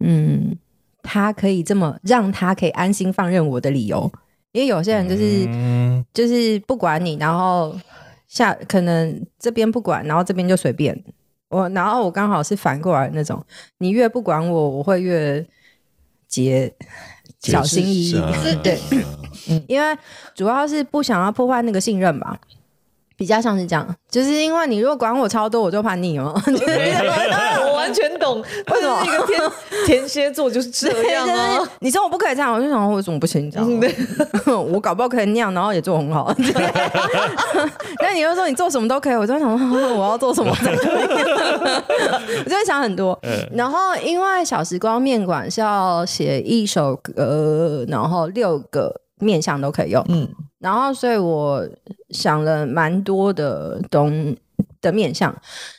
[0.01, 0.57] 嗯。
[1.07, 4.11] 他可以这么让他可以安心放任我的理由，
[4.51, 7.75] 因为有些人就是、嗯、就是不管你，然后
[8.27, 11.01] 下可能这边不管，然后这边就随便。
[11.49, 13.41] 我，然后我刚好是反过来那种，
[13.79, 15.47] 你越不管我，我会越
[16.27, 16.75] 节
[17.39, 18.21] 小心翼翼，
[18.65, 18.77] 对，
[19.49, 19.97] 嗯，因为
[20.35, 22.37] 主要是不想要破坏那个信任吧。
[23.17, 26.35] 比较像是这样，就是因为你如果管我超多，我就叛逆哦。
[26.47, 28.41] 我完全懂，
[28.73, 29.41] 为什么一个天
[29.87, 31.59] 天蝎座就是这样啊？
[31.59, 33.51] 就是、你说我不可以这样，我就想为什么不行？
[33.51, 33.67] 这样，
[34.71, 36.35] 我搞不好可以那样，然后也做很好。
[38.01, 39.51] 那你又说你做什么都可以，我就想
[39.97, 41.07] 我要做什么才可以？
[42.45, 43.19] 我就会想很多。
[43.53, 50.05] 然后因为小时光面馆是要写一首歌，然后六个面向都可以用。
[50.09, 50.29] 嗯。
[50.59, 51.67] 然后，所以我
[52.11, 54.35] 想了蛮多的东
[54.81, 55.35] 的面向。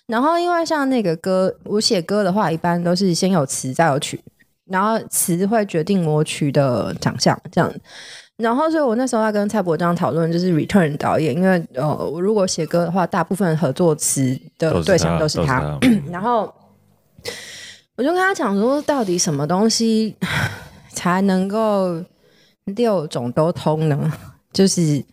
[0.06, 4.22] 然后，因为像那个歌，我写歌的话，一般都是先有词再有曲，
[4.66, 7.74] 然后词会决定我曲的长相这样。
[8.38, 15.60] 然后，所以我那时候在跟蔡伯章讨论，就是 Return 导演，因为呃，我如果写歌的话，大部分合作词的对象都是他。
[15.60, 16.54] 是他 然后，
[17.96, 20.16] 我就跟他讲说，到底什么东西
[20.94, 22.00] 才能够
[22.76, 24.12] 六种都通呢？
[24.54, 25.04] 就是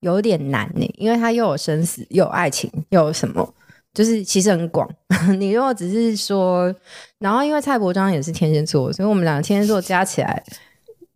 [0.00, 3.54] 有点难呢，因为它又有生死，又有爱情，又有什么，
[3.92, 4.88] 就是其实很广。
[5.38, 6.74] 你如果只是说，
[7.18, 10.42] 然后因为蔡伯章也是天蝎座，所以我们两个天蝎座加起来，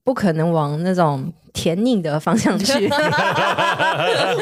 [0.03, 2.87] 不可能往那种甜腻的方向去。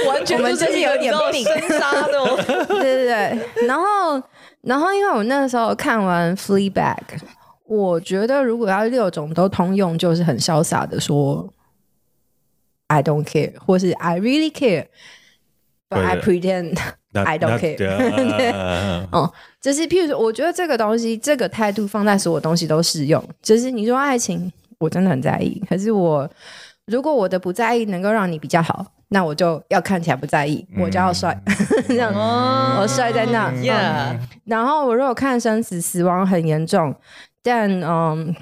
[0.08, 1.44] 完全就是有点病。
[1.44, 3.66] 对对对。
[3.66, 4.20] 然后，
[4.62, 6.96] 然后因为我那个时候看完《Fleabag》，
[7.76, 11.48] 我觉得如果要六种都通用，就是很潇洒的说。
[12.88, 16.76] I don't care，或是 I really care，but I pretend
[17.14, 17.78] I don't care。
[17.78, 18.52] 对，
[19.10, 23.24] 哦，就是譬如说，我觉得这个东西，这个态度放在所有东西都适用。
[23.40, 26.28] 就是你说爱情，我真的很在意，可是我
[26.84, 31.34] 如果我的不在意能够让你比较好，那我就要看起来不在意，我就要帅，
[31.88, 32.12] 这样，
[32.78, 33.50] 我帅在那。
[33.52, 36.94] Yeah，然后我如果看生死死亡很严重，
[37.42, 38.34] 但嗯，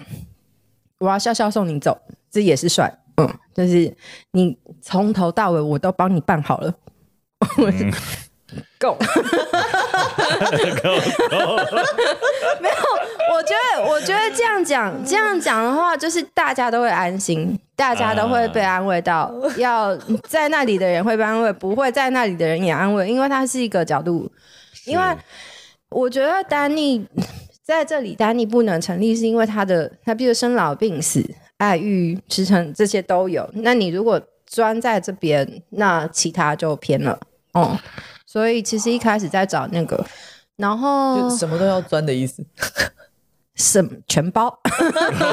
[0.99, 1.99] 我要笑笑送你走，
[2.31, 2.93] 这也是帅。
[3.17, 3.95] 嗯，就是
[4.33, 6.75] 你从头到尾我都帮你办好了，
[8.79, 8.97] 够，
[12.61, 12.75] 没有，
[13.33, 19.95] 我觉得我觉得这样讲这样讲的话，就是大家都会安心，大家都会被安慰到，要
[20.27, 24.31] 在那里的人会被安慰，不会在那里的人也安慰，因为它是一个角度，
[24.87, 25.05] 因为
[25.91, 27.07] 我觉得丹妮。
[27.63, 31.25] 在这里，丹尼不能成立，是因为他的他比如生老病死、
[31.59, 33.49] 爱欲、驰骋这些都有。
[33.55, 37.19] 那你如果钻在这边，那其他就偏了。
[37.53, 37.79] 哦、嗯，
[38.27, 40.05] 所以其实一开始在找那个，
[40.57, 42.45] 然后就什么都要钻的意思。
[43.57, 44.59] 什么全包？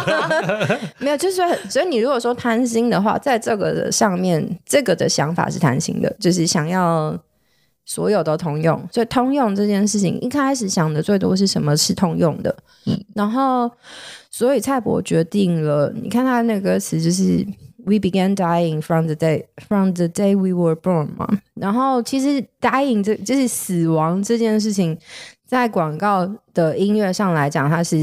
[0.99, 7.17] 没有，就是所以你如果说贪心的话，在这个的上面，这个的想法是贪心的，就是想要
[7.88, 8.79] 所有都通用。
[8.91, 12.55] 所以通用这件事情，一开始想的最多是什么是通用的。
[12.85, 13.71] 嗯，然后
[14.29, 17.43] 所以蔡伯决定了，你看他那个歌词就是
[17.83, 21.27] “We began dying from the day from the day we were born” 嘛。
[21.55, 24.95] 然后其实 “dying” 这就是死亡这件事情。
[25.47, 27.95] 在广告的音乐上来讲，它是，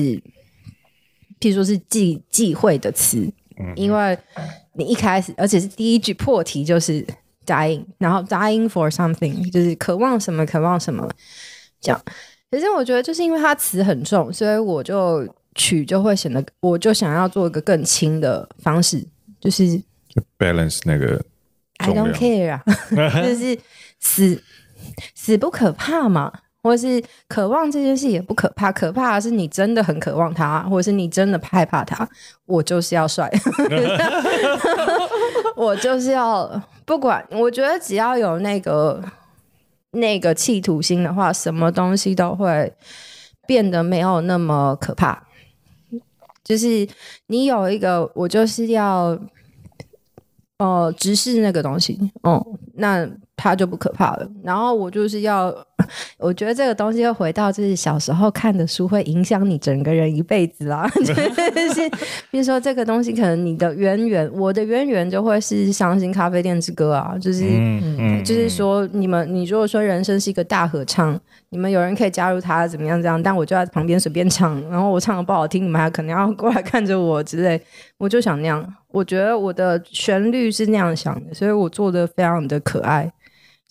[1.39, 3.19] 譬如说是忌忌讳的词，
[3.61, 4.19] 嗯、因为
[4.73, 7.07] 你一开始，而且是第一句破题就是
[7.45, 11.09] dying，然后 dying for something，就是渴望什么，渴望什么，
[11.81, 12.01] 这样。
[12.51, 19.05] 可是我觉得，就是因为它词很重，所以我就曲就会显得，我就想要做一个更轻的方式，
[19.41, 19.77] 就是
[20.09, 21.23] 就 balance 那个。
[21.79, 22.63] I don't care 啊，
[23.23, 23.59] 就是
[23.99, 24.41] 死
[25.15, 26.33] 死不可怕嘛。
[26.63, 32.09] 或者是渴望这件事也不可怕，可怕的是你真的很渴望他，或者是你真的害怕他。
[32.47, 33.29] 我就是要帅，
[35.57, 37.27] 我就是要不管。
[37.31, 39.03] 我觉得只要有那个
[39.93, 42.73] 那个企图心的话，什么东西都会
[43.47, 45.27] 变得没有那么可怕。
[46.43, 46.89] 就是
[47.27, 49.19] 你有一个，我就是要
[50.59, 52.45] 哦、直视那个东西，哦、
[52.75, 53.09] 那。
[53.37, 54.31] 它就不可怕了。
[54.45, 55.53] 然后我就是要，
[56.19, 60.89] 我觉得这个东西又回到就是小时候看的书会影响你整个人一辈子啦。
[61.05, 61.91] 就是
[62.31, 71.19] 比如说这个东西，可能你的渊源，我的渊源就会是《伤心咖啡店之歌》啊，就是、嗯嗯、就是说你们，你如果说人生是一个大合唱，
[71.51, 77.61] 你们有人可以加入他怎么样这样，但我就在旁边随便唱，然后我唱的不好听，你们还可能要过来看着我之类，
[77.99, 78.65] 我就想那样。
[78.91, 83.11] 我觉得我的旋律是那样想的，所以我做的非常的可爱。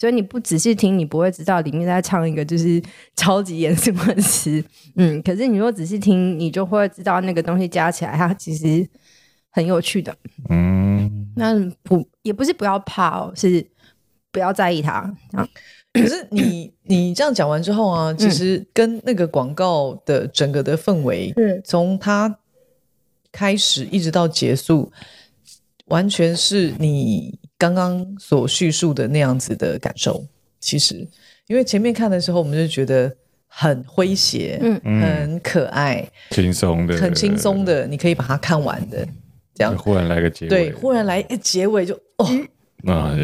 [0.03, 2.83] 所以你不仔细听，你不会知道里面在唱一个就是
[3.15, 4.61] 超级严肃的词，
[4.97, 5.21] 嗯。
[5.21, 8.85] 可是你如果仔细听，你就会知道那个东西加起来，它其实
[9.49, 10.13] 很有趣的。
[10.49, 13.65] 嗯，那不也不是不要怕哦，是
[14.29, 15.09] 不要在意它。
[15.93, 22.37] 可是你你这样讲完之后啊，其实跟那个广告的整个的氛围，嗯，从它
[23.31, 24.91] 开始一直到结束，
[25.85, 27.39] 完全是你。
[27.63, 30.21] 刚刚所叙述的那样子的感受，
[30.59, 31.07] 其实
[31.47, 33.09] 因为前面看的时候，我们就觉得
[33.47, 39.07] 很诙谐，嗯，很可爱，轻松的，很轻松的，你可以把它看完的，
[39.55, 39.77] 这样。
[39.77, 42.25] 忽然来个结尾，对，忽然来一结尾就哦，
[42.85, 43.15] 啊，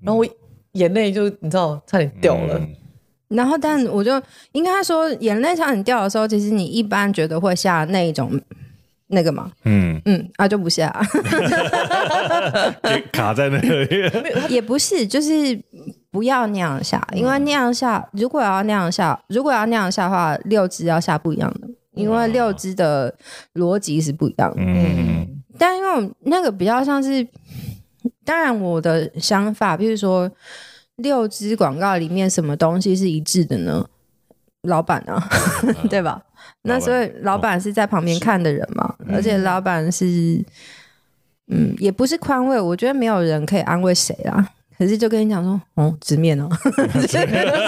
[0.00, 0.26] 然后我
[0.74, 2.56] 眼泪就你知道差点掉了。
[2.56, 2.68] 嗯、
[3.36, 4.22] 然后，但我就
[4.52, 8.40] 应该说，眼泪差点掉的时候，其实你一般觉得会下那一种。
[9.08, 10.00] 那个嘛，嗯。
[10.06, 10.90] 嗯啊，就不下，
[13.12, 13.84] 卡在那个，
[14.48, 15.58] 也不是，就是
[16.10, 23.14] 不要那样下，因为那样下，如果要那样下，如果要那样下的话，六只要下不一样的，因为六只的
[23.54, 24.56] 逻辑是不一样的。
[24.58, 25.26] 嗯，
[25.58, 27.26] 但因为那个比较像是，
[28.24, 30.30] 当然我的想法，比如说
[30.96, 33.86] 六支广告里面什么东西是一致的呢？
[34.62, 35.28] 老板啊，
[35.90, 36.22] 对吧？
[36.66, 40.42] 那所以老板是在旁边看的人嘛，而且老板是，
[41.48, 44.48] 嗯，也不是宽慰，我觉得没有人可以安慰谁啦。
[44.78, 47.62] 可是就跟你讲说，哦，直面哦，对吧？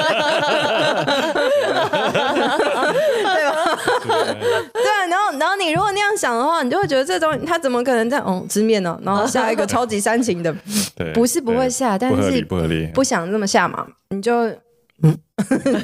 [4.73, 8.99] 对，然后然后你如果那样想的话，你就会觉得这东西他怎么可能在哦直面呢？
[9.05, 10.53] 然后下一个超级煽情的，
[11.15, 12.45] 不是不会下，但是
[12.95, 14.51] 不想这么下嘛，你就。
[15.03, 15.19] 嗯，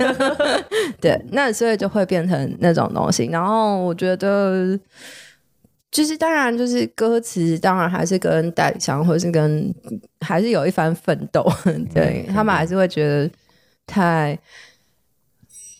[1.00, 3.26] 对，那所以就会变成那种东西。
[3.26, 4.78] 然后我觉得，
[5.90, 9.74] 就是当然，就是歌词，当然还是跟代理商，或者是跟
[10.20, 11.46] 还是有一番奋斗。
[11.92, 13.30] 对，他们还是会觉得
[13.86, 14.38] 太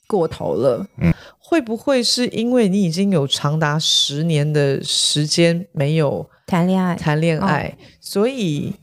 [0.07, 0.87] 过头了。
[0.99, 8.75] 嗯，会不会是因为你已经有长达十年的时间没有谈恋爱，谈恋爱，哦，所以？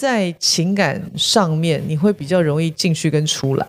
[0.00, 3.66] 在情感上面，你会比较容易进去跟出来？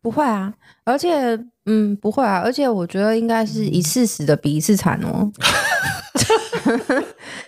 [0.00, 0.52] 不会啊，
[0.82, 5.30] 而且，嗯，不会啊，而且我觉得应该是一次死的比一次惨哦。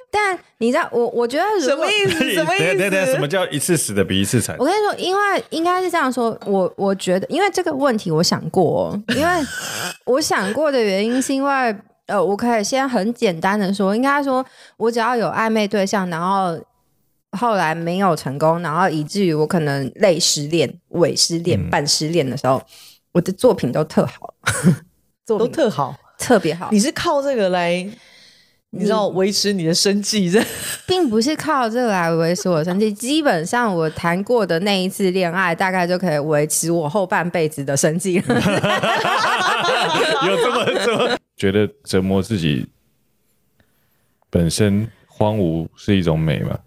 [0.08, 2.32] 但你知道，我我觉得什么意思？
[2.34, 2.64] 什么意思？
[2.64, 4.54] 对对对，什么叫一次死的比一次惨？
[4.56, 9.28] 我跟你说，因为应该是这样说，我我觉得，因为这个问题我想过，哦，因为
[10.04, 14.46] 我想过的原因是因为，呃，我可以先很简单的说，应该说
[14.76, 16.56] 我只要有暧昧对象，然后。
[17.36, 22.64] 后来没有成功，然后以至于我可能累失恋、伪失恋、半失恋的时候，嗯、
[23.12, 24.34] 我的作品都特好。
[25.26, 26.68] 作都特好，特别好。
[26.70, 27.86] 你是靠这个来？
[28.76, 30.42] 你知道维持你的生计，这
[30.84, 32.92] 并不是靠这个来维持我的生计。
[32.92, 38.34] 基本上，我谈过的那一次恋爱，大概就可以维持我后半辈子的生计了。
[40.26, 42.66] 有这么这么觉得折磨自己
[44.28, 46.58] 本身荒芜是一种美吗？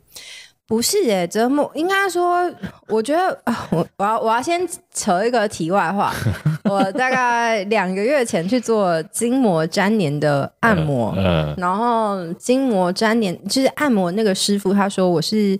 [0.68, 2.44] 不是耶，折磨应该说，
[2.90, 3.42] 我觉得
[3.72, 6.14] 我我要我要先扯一个题外话。
[6.70, 15.58] 我大概两个月前去做筋膜粘连的按摩，嗯嗯、然后筋膜粘连就是按摩那个师傅，他说我是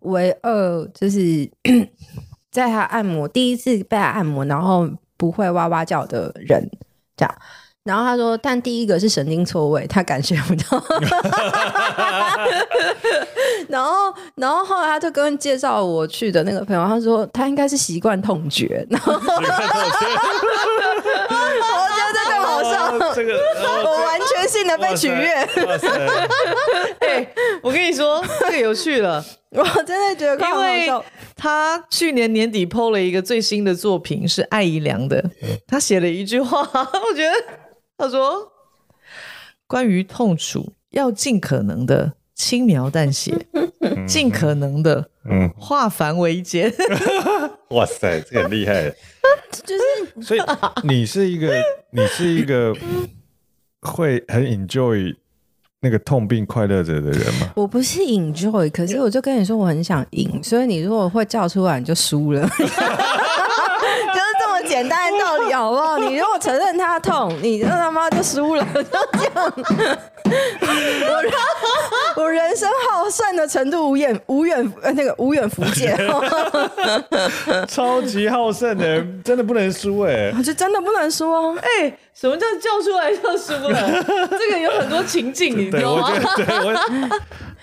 [0.00, 1.46] 唯二，就是
[2.50, 4.88] 在他按摩第一次被他按摩，然后
[5.18, 6.66] 不会哇哇叫的人，
[7.14, 7.34] 这样。
[7.86, 10.82] 然后他说，但第一个是神经错位，他感觉不到。
[13.68, 18.84] 然后，然后后来他就跟介绍我去的那个朋友，他说他应该是习惯痛觉。
[18.90, 19.52] 然后， 我觉得
[22.12, 22.86] 这个好笑。
[22.98, 23.38] 哦这个哦、
[23.84, 25.32] 我完全性的被取悦。
[27.00, 27.26] 哎，
[27.62, 29.24] 我跟你说，这个有趣了。
[29.50, 30.90] 我真的觉得，因为
[31.36, 35.22] 他去年年底 PO 了一个最新的作品，是艾怡良的。
[35.66, 37.32] 他写了一句话，我觉得。
[37.98, 38.52] 他说
[39.66, 43.46] ：“关于痛楚，要尽可能的轻描淡写，
[44.06, 46.72] 尽可能的嗯化繁为简。
[47.70, 48.90] 哇塞，这个很厉害！
[49.50, 50.40] 就是，所以
[50.84, 52.74] 你是一个，你是一个
[53.80, 55.14] 会很 enjoy
[55.80, 57.52] 那个痛并快乐着的人吗？
[57.56, 62.48] 我不是 enjoy，可是我就跟你说，我很想赢，所以你如果会叫出来，你就输了。”
[64.76, 65.96] 简单的道理好不好？
[66.06, 69.52] 你如果承认他痛，你那他妈就输了，就这样。
[72.16, 75.96] 我我人生好胜的程度无远无远呃那个无远弗届，
[77.66, 81.56] 超级好胜的人真的不能输哎，我就真的不能输哦。
[81.62, 84.04] 哎、欸，什么叫叫出来就输了？
[84.38, 86.12] 这个有很多情境，你知道吗？
[86.36, 86.74] 对我。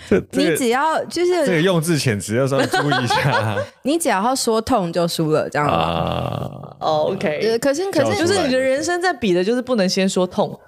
[0.09, 3.57] 这这个、你只要就是这个用字遣词要稍微注意一下。
[3.83, 6.75] 你只要说痛就输了，这样吗？
[6.79, 7.57] 哦、uh,，OK。
[7.59, 10.59] 可是可是就是你的人生在比的就是不能先说痛，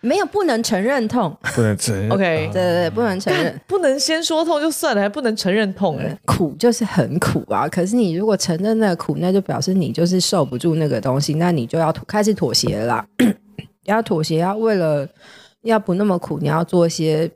[0.00, 2.10] 没有不能承认痛，不能承认。
[2.10, 7.68] OK，对对对，不能承认，不能先说痛就算了，还不能承认痛，哎，苦就是很苦啊。
[7.68, 13.06] 可是你如果承认那个苦，那就表示你就是受不住那个东西，那你就要开始妥协了啦。
[13.84, 15.06] 要妥协，要为了
[15.62, 17.30] 要不那么苦，你要做一些。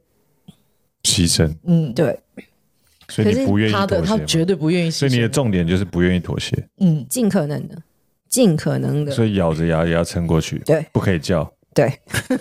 [1.03, 2.19] 牺牲，嗯，对，
[3.09, 7.77] 所以你不愿意妥协，他的他绝对不愿意，所以你的重点就是不愿意妥协，嗯，尽可能的，
[8.29, 11.93] 尽可能的，所以咬着牙也要撑过去，对，不可以叫，对，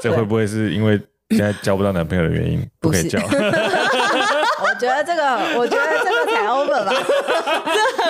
[0.00, 1.00] 这会不会是因为
[1.30, 2.64] 现在交不到男朋友的原因？
[2.80, 6.92] 不可以叫， 我觉得这个，我觉得这个才 over 吧，
[7.66, 8.06] 这 很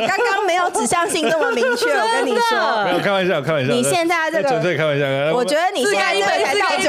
[0.00, 0.42] 刚刚，我刚刚。
[0.72, 3.72] 指向性那么明确，我跟你说，没有开玩笑，开玩笑。
[3.72, 6.88] 你现在这个纯粹开玩笑，我觉得你现在这个才倒酒。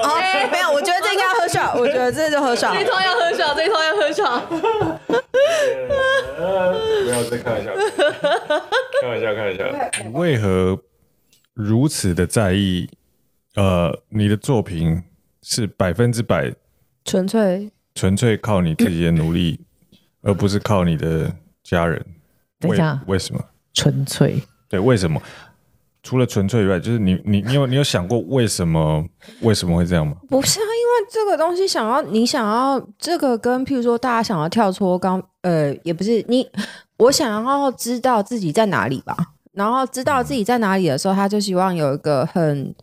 [0.00, 0.20] 哦，
[0.50, 1.72] 没有，我觉得这应该要喝爽。
[1.78, 2.74] 我觉得这就喝爽。
[2.74, 4.42] 这一套要喝爽，这一套要喝爽。
[5.06, 5.14] 不
[7.08, 7.72] 要再开玩笑，
[9.00, 9.64] 开玩笑，开玩笑。
[10.02, 10.76] 你为何
[11.54, 12.90] 如此的在意？
[13.54, 15.04] 呃，你的作品
[15.40, 16.52] 是百分之百
[17.04, 19.60] 纯粹，纯粹靠你自己的努力，
[20.22, 21.32] 而不是靠你的
[21.62, 22.04] 家人。
[22.68, 23.40] 为为什么
[23.72, 24.42] 纯粹？
[24.68, 25.20] 对，为什么？
[26.02, 29.02] 除了纯粹以外，就是你你你有你有想过为什么
[29.40, 30.14] 为什么会这样吗？
[30.28, 36.46] 不是啊，因为这个东西想要你想要这个跟譬如说大家想要跳脱刚呃也不是你
[36.98, 39.16] 我想要知道自己在哪里吧，
[39.52, 42.74] 然后知道自己在哪里的时候，他就希望有一个很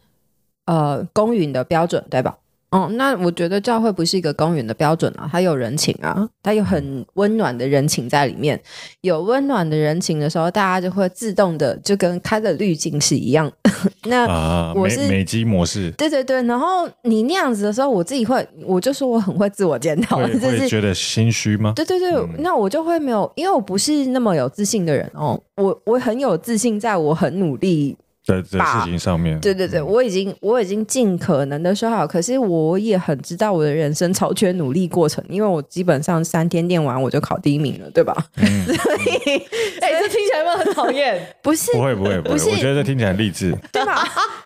[0.65, 2.35] 呃公允的标准，对吧？
[2.71, 8.57] 哦，那我觉得教会不是一个公允的标准啊，它有人情啊，它有很温暖的人情在里面。
[9.01, 13.51] 有温暖的人情的时候，大家就会自动的就跟开了滤镜是一样。
[14.05, 16.41] 那我是、啊、美、美肌模式，对对对。
[16.43, 21.73] 然后你那样子的时候，我自己会，我就说我很会自我检讨，会会觉得心虚吗？
[21.75, 27.97] 对对对，嗯、那我就会没有，因为我不是那么有自信的人哦，我我很有自信，在我很努力。
[28.25, 38.15] 的的事情上面，对对对，我已经我已经尽可能的说好，可是我也很知道我的人生超缺努力过程，因为我基本上三天练完我就考第一名了，对吧？
[38.37, 39.37] 嗯、 所以，
[39.81, 41.35] 哎、欸，这听起来有没有很讨厌？
[41.41, 44.03] 不是，不会不会不会，我觉得这听起来励志， 对吧？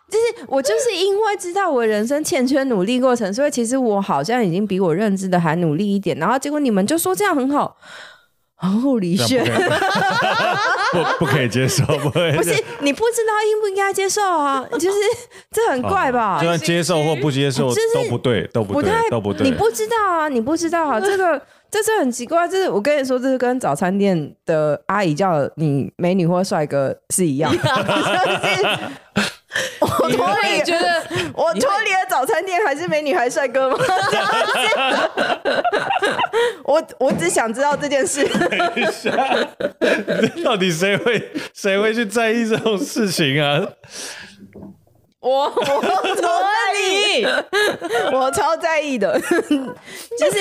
[0.07, 7.75] 就是我就是因为知道我人生欠缺努力过程，所以其实我好像已经比我认知的还努力一点，然后结果你们就说这样很好。
[8.57, 9.43] 护理学
[10.91, 12.35] 不 不可以接受，不可以。
[12.35, 14.65] 不是你不知道应不应该接受啊？
[14.73, 14.97] 就是
[15.51, 16.39] 这很怪吧？
[16.39, 19.49] 就算接受或不接受都不对，都不对，都不对。
[19.49, 20.29] 你不知道啊？
[20.29, 20.99] 你不知道啊？
[21.03, 22.47] 这个这是很奇怪。
[22.47, 27.59] 就是我跟你说，这是跟早餐店的阿姨叫你美女或帅哥是一样的。
[29.79, 31.03] 我脱离觉得
[31.33, 33.77] 我脱离了早餐店还是美女还是帅哥吗？
[36.63, 38.27] 我我只想知道这件事。
[38.27, 39.15] 等一下，
[40.43, 43.65] 到底谁会谁会去在意这种事情啊？
[45.25, 47.25] 我我超在意，
[48.13, 49.19] 我超在意的，
[50.19, 50.39] 就是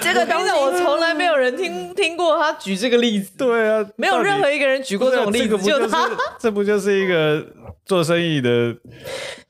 [0.00, 3.32] 这个东西，我从来没有人听听过他举这个例子。
[3.36, 6.08] 对啊，没有任何一个人举过这种例子，就他，
[6.38, 7.44] 这不就是一个
[7.84, 8.72] 做生意的？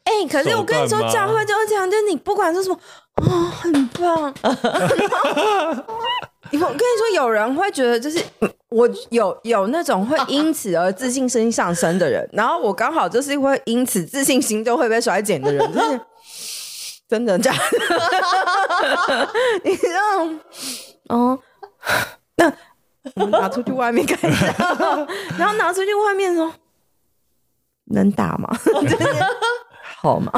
[0.04, 2.80] 哎，可是我跟你说，讲话就是这样，就你不管说什么，
[3.16, 4.34] 哦，很棒。
[6.52, 6.58] 我跟你
[6.98, 8.18] 说，有人会觉得，就是
[8.70, 16.00] 我有有那种会因此而自信心上升的人，然后我刚好就是会因此自信心就会被衰减的人，就是
[17.08, 19.28] 真的假的？
[19.64, 20.40] 你让
[21.08, 21.38] 哦，
[22.36, 22.52] 那
[23.16, 24.54] 我们拿出去外面看一下，
[25.36, 26.52] 然后拿出去外面说
[27.86, 28.48] 能打吗？
[30.00, 30.32] 好吗？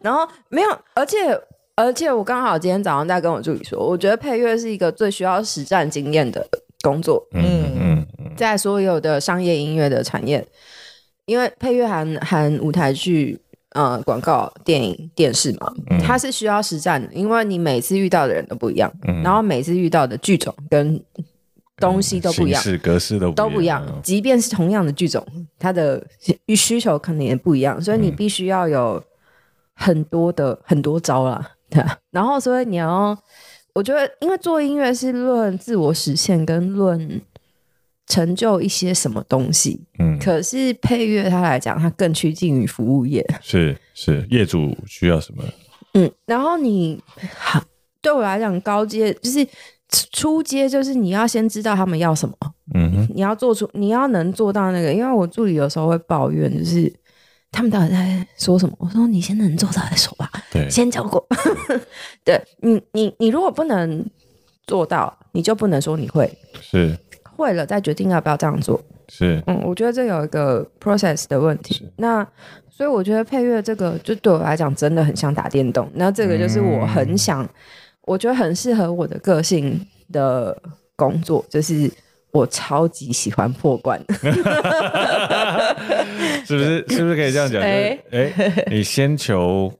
[0.00, 1.40] 然后没有，而且。
[1.78, 6.40] 而且我刚好今天早上在跟我助理说，我觉得配乐是一个最需要实战经验的
[6.86, 7.26] 工作。
[7.32, 8.06] 嗯嗯，
[8.36, 10.46] 在所有的商业音乐的产业，
[11.24, 13.38] 因为配乐含含舞台剧、
[13.70, 18.92] 呃广告、电影、电视嘛，它是需要实战的，因为你每次遇到的人都不一样，
[19.24, 21.02] 然后每次遇到的剧种跟
[21.78, 23.84] 东西都不一样，形式格式都都不一样。
[24.02, 25.26] 即便是同样的剧种，
[25.58, 26.02] 它的
[26.54, 29.02] 需求可能也不一样，所以你必须要有
[29.74, 31.52] 很多的很多招啦。
[31.68, 33.18] 对，然后所以你要，
[33.76, 37.20] 我觉得，因为做音乐是论自我实现跟论
[38.06, 45.44] 成就一些什么东西，嗯，可是配乐它来讲，它更趋近于服务业，是是，业主需要什么，
[45.92, 46.98] 嗯，然后你
[48.00, 49.46] 对我来讲，高阶就是
[49.90, 52.34] 初阶，就是你要先知道他们要什么，
[52.74, 56.90] 嗯哼，你要做出，你要能做到那个，因为我助理有时候会抱怨，就是。
[57.56, 58.76] 他们到底在说什么？
[58.78, 60.30] 我说你先能做到再说吧。
[60.52, 61.26] 对，先教过。
[62.22, 64.04] 对你，你你如果不能
[64.66, 66.30] 做到，你就不能说你会。
[66.60, 66.94] 是
[67.34, 68.78] 会了再决定要不要这样做。
[69.08, 71.90] 是嗯，我觉得这有一个 process 的问题。
[71.96, 72.22] 那
[72.68, 75.90] 所以我觉得配乐这个，就对我来讲真的很像打电动。
[75.94, 77.48] 那这个就是我很想，嗯、
[78.02, 79.80] 我觉得很适合我的个性
[80.12, 80.54] 的
[80.94, 81.90] 工作，就是。
[82.36, 83.98] 我超级喜欢破罐，
[86.44, 86.84] 是不是？
[86.88, 87.60] 是不是可以这样讲？
[87.62, 89.72] 哎、欸欸，你先求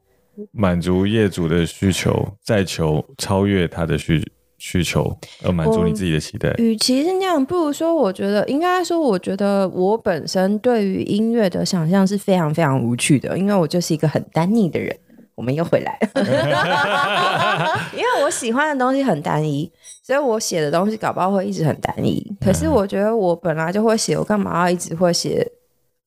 [0.52, 4.22] 满足业主的需求，再求超越他的需
[4.58, 6.52] 需求，而满足你自己的期待。
[6.58, 14.96] 与其是那样，不如说，我觉得应该说，我觉得我本身对于音乐的想象是非常非常无趣的，因为我就是一个很单一的人。
[15.34, 16.08] 我们又回来了，
[17.92, 19.70] 因为我喜欢的东西很单一。
[20.06, 25.44] 所以我写的东西搞不好会一直很单一，可是我觉得我本来就会写，我干嘛要一直会写？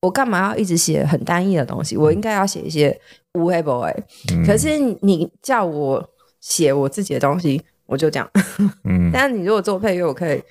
[0.00, 1.98] 我干嘛要一直写很单一的东西？
[1.98, 2.98] 我应该要写一些
[3.34, 3.94] 无黑不黑。
[4.46, 6.02] 可是你叫我
[6.40, 8.26] 写我自己的东西，我就这样。
[8.84, 10.42] 嗯， 但是你如果做配乐，我可以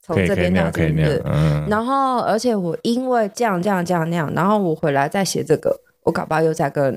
[0.00, 1.20] 从这边讲，对不对？
[1.68, 6.96] 然后，而且我因为这样这样这样那样，然后我回来再写这个，我搞不好又再更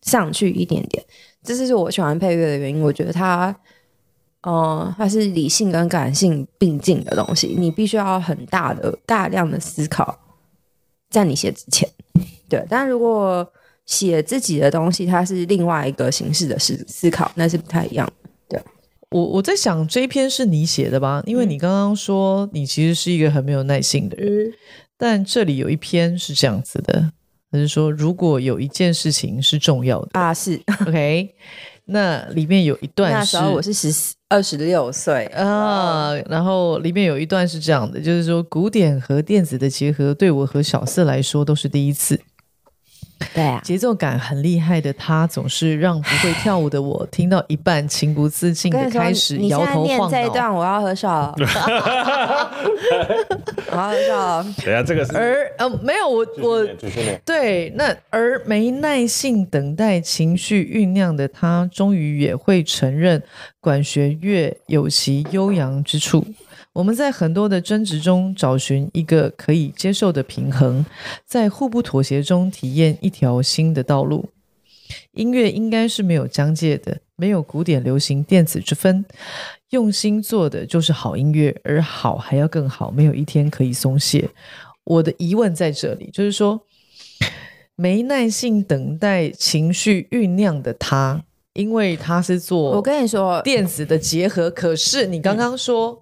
[0.00, 1.04] 上去一点点。
[1.44, 3.54] 这是我喜欢配乐的原因，我觉得它。
[4.42, 10.18] 哦、呃，它是理性跟感性并进的东西，你必须要很大的、大量的思考，
[11.10, 11.88] 在你写之前，
[12.48, 12.64] 对。
[12.68, 13.46] 但如果
[13.84, 18.10] 写自己的东西，它是另外一个形式的思思考，那是不太一样。
[18.48, 18.58] 对，
[19.10, 21.22] 我我在想这一篇是你写的吧？
[21.26, 24.52] 因为你刚刚说你其实是一个很没有耐性的人，嗯、
[24.96, 27.12] 但这里有一篇是这样子的，
[27.52, 31.34] 就是说如果有一件事情是重要的啊，是 OK。
[31.92, 42.18] 那里面有一段是，那时候我是十二十六岁啊，然后里面有一段是这样的，就是说古典和电子的结合，对我和小四来说都是第一次。
[43.34, 50.10] 对啊，节奏感很厉害的他，总是让不会跳舞的我听到一半，情不自禁的开始摇头晃脑。
[50.10, 51.44] 这一段我要合手，我
[53.76, 54.44] 要合手。
[54.64, 56.66] 等下这个是而呃没有我我
[57.24, 63.22] 对那而没耐性等待情绪酝酿的他，终于也会承认
[63.60, 66.24] 管弦乐有其悠扬之处。
[66.72, 70.86] 我们在很多的争执中找寻一个可以接受的平衡，
[71.26, 74.30] 在互不妥协中体验一条新的道路。
[75.12, 79.04] 音乐应该是没有疆界的，没有古典、流行、电子之分，
[79.70, 84.30] 用心做的就是好音乐，而好还要更好，没有一天可以松懈。
[84.84, 86.60] 我的疑问在这里，就是说，
[87.74, 96.00] 没耐性等待情绪酝酿的他，因为他是做我跟你说电子的结合，可是你刚刚说，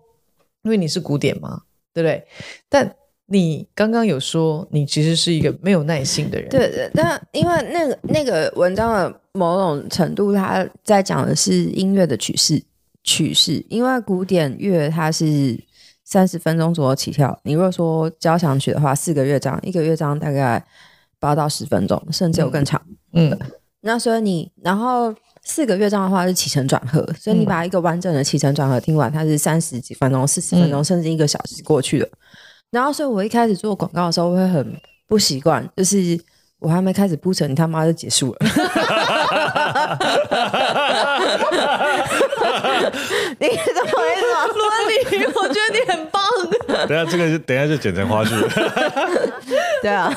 [0.63, 2.25] 因为你是古典嘛，对不对？
[2.69, 2.95] 但
[3.27, 6.49] 你刚刚有说，你其实是一个没有耐心的人。
[6.49, 12.63] 对对，但因为那个那个文章的某种程度，他在讲的是音乐的曲式
[13.05, 13.65] 曲式。
[13.69, 15.59] 因为古典乐它是
[16.05, 20.65] 三十分钟左右起跳，你如果说交响曲的话，四个乐章，一个乐章大概
[21.21, 22.81] 八到十分钟，甚至有更长。
[23.13, 23.39] 嗯，嗯
[23.83, 25.15] 那所以你然后
[25.49, 32.09] 四个乐章的话是起承转合，所以你把一个完整的起承转合听完，它是三十几分钟、四十分钟，嗯、甚至一个小时过去了。
[32.71, 34.77] 然后，所以我一开始做广告的时候，我会很
[35.09, 36.21] 不习惯，就是
[36.59, 38.39] 我还没开始铺陈，你他妈就结束了。
[43.41, 44.23] 你怎么回事？
[44.55, 46.23] 罗里，我觉得你很棒。
[46.87, 48.31] 等下这个就等下就剪成花絮。
[49.81, 50.15] 对啊，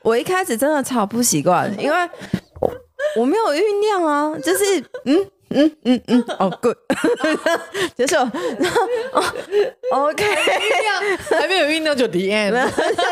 [0.00, 1.96] 我一开始真的超不习惯，因为
[3.16, 4.64] 我没有酝酿啊，就是
[5.04, 5.30] 嗯。
[5.52, 6.76] 嗯嗯嗯，哦、oh,，good，
[7.96, 8.14] 结束。
[8.14, 8.82] 然 后
[9.12, 10.24] 哦，OK，
[11.28, 12.54] 还没有酝酿就 the end。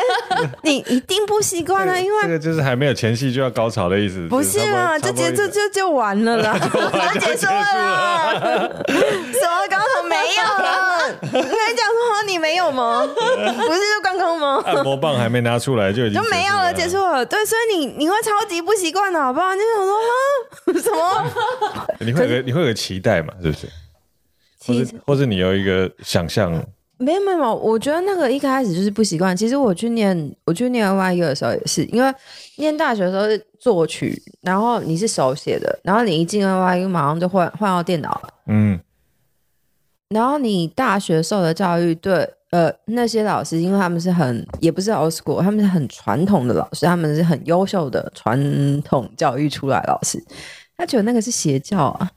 [0.63, 4.25] 你一定不习惯了，因为这个就是还没有前戏就要高潮的意思。
[4.29, 6.57] 不是啊，就结就就就完了啦，
[7.13, 8.69] 就结束了。
[8.87, 11.09] 什么高潮没有了？
[11.21, 13.05] 你还讲说你没有吗？
[13.15, 14.63] 不是就刚刚吗？
[14.65, 17.25] 按摩棒还没拿出来就已经就没有了，结束了。
[17.25, 19.53] 对，所以你你会超级不习惯的，好不好？
[19.55, 21.85] 你想说哈什么？
[21.99, 22.28] 你会。
[22.41, 23.33] 你会有个期待嘛？
[23.41, 23.67] 是不是？
[24.65, 26.51] 或者或者你有一个想象？
[26.97, 29.35] 没有没有，我觉得那个一开始就是不习惯。
[29.35, 32.13] 其实我去念我去念 NYU 的时候也是，因为
[32.57, 38.33] 念大学的时候是作曲，然后你是手写的，然后你一进 NYU 马上就换换到电脑了。
[38.47, 38.77] 嗯。
[40.09, 50.21] 然后你大学受的教育，对呃那些老师，因为他们是很也不是 old school，他们是很传统的老师，他们是很优秀的传统教育出来的老师，
[50.79, 52.09] 他觉得那个是邪教啊。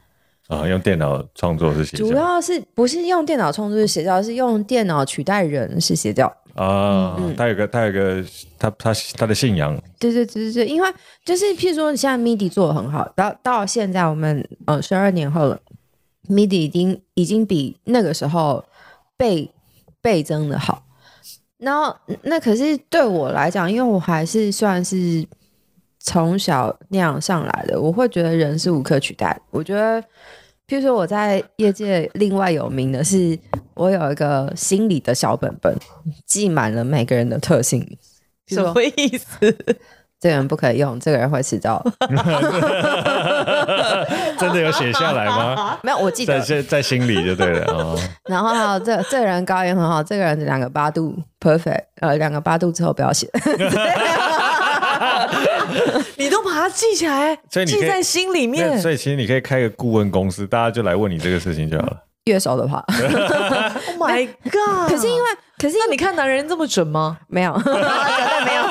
[0.48, 7.16] 啊，用电脑创作是邪教，主要是不是用电脑创作是邪教，是用电脑取代人是邪教啊。
[7.18, 8.24] 嗯、他有个，他有个，
[8.58, 9.76] 他他他的信仰。
[9.98, 10.92] 对对对对，因为
[11.24, 15.58] 就是譬如说，你现在 MIDI 做的很好，到到现在我们呃十二年后了
[16.28, 18.62] ，MIDI 已经已经比那个时候
[19.16, 19.50] 倍
[20.00, 20.84] 倍增的好。
[21.56, 25.24] 然后那可是对我来讲，因为我还是算是
[26.04, 29.40] 从小那样上来的，我会觉得人是无可取代。
[29.50, 30.02] 我觉得。
[30.68, 33.38] 譬如说我在业界另外有名的是，
[33.74, 35.76] 我有一个心理的小本本，
[36.24, 37.86] 记满了每个人的特性。
[38.46, 39.26] 什么意思？
[40.18, 41.84] 这个人不可以用，这个人会迟到。
[44.38, 45.76] 真的有写下来吗？
[45.84, 47.66] 没有，我记得在在心里就对了。
[47.74, 53.28] 哦、然后还有这这个人高音很好，这个人两个八度 perfect，呃，两个八度之后不要写。
[56.16, 58.80] 你都把它记起来，记在心里面。
[58.80, 61.96] 所以其实你可以开个顾问公司，大家就来问你这个事情就好了。
[62.24, 64.88] 乐手的话， Oh my God！
[64.88, 65.28] 可是因为，
[65.58, 67.18] 可是那你看男人这么准吗？
[67.26, 68.62] 没有， 绝对没有。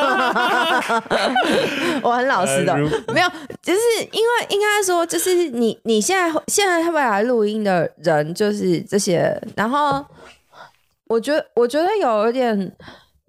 [2.02, 2.74] 我很老实的，
[3.14, 3.30] 没有，
[3.62, 3.80] 就是
[4.14, 10.06] 因为应该说，就是你你现在现在会来录音的人就是这些，然后
[11.08, 12.74] 我觉得我觉得有一点。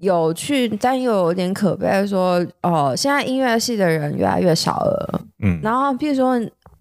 [0.02, 2.04] 有趣，但又有点可悲。
[2.04, 5.20] 说哦，现在音乐系的人越来越少了。
[5.44, 6.36] 嗯，然后譬如说，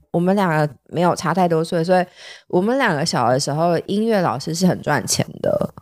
[0.09, 2.05] 我们两个没有差太多岁，所以
[2.47, 5.74] 我们两个小的时候，音乐老师是很赚钱的。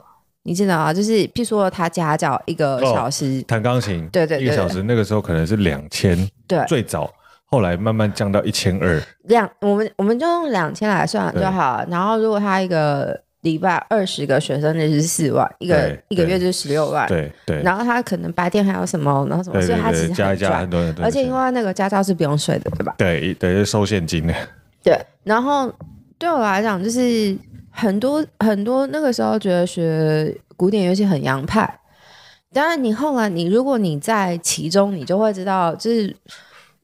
[0.44, 0.94] 你知道啊？
[0.94, 7.10] 就是譬如说，他家教一个小时弹钢琴，对对，对，一个小时那个时候可能是两千，对，最早
[7.46, 9.02] 后来慢慢降到一千二。
[9.24, 11.86] 两，我们我们就用两千来算就好。
[11.86, 13.18] 对然后如果他一个。
[13.42, 17.08] 礼拜二十个学生，那就是四万，一个一个月就是十六万。
[17.08, 17.62] 对对。
[17.62, 20.68] 然后他可能白天还有什么，然后什么，所以他其实加一加。
[21.02, 22.96] 而且因为那个驾照是不用税的，对吧？
[22.98, 24.34] 对对，收现金的。
[24.84, 25.00] 对。
[25.24, 25.74] 然后
[26.18, 27.36] 对我来讲，就是
[27.72, 31.80] 很多很多那个时候觉得学古典乐器很洋派，
[32.52, 36.16] 当然你后来你如果你在其中，你就会知道，就是。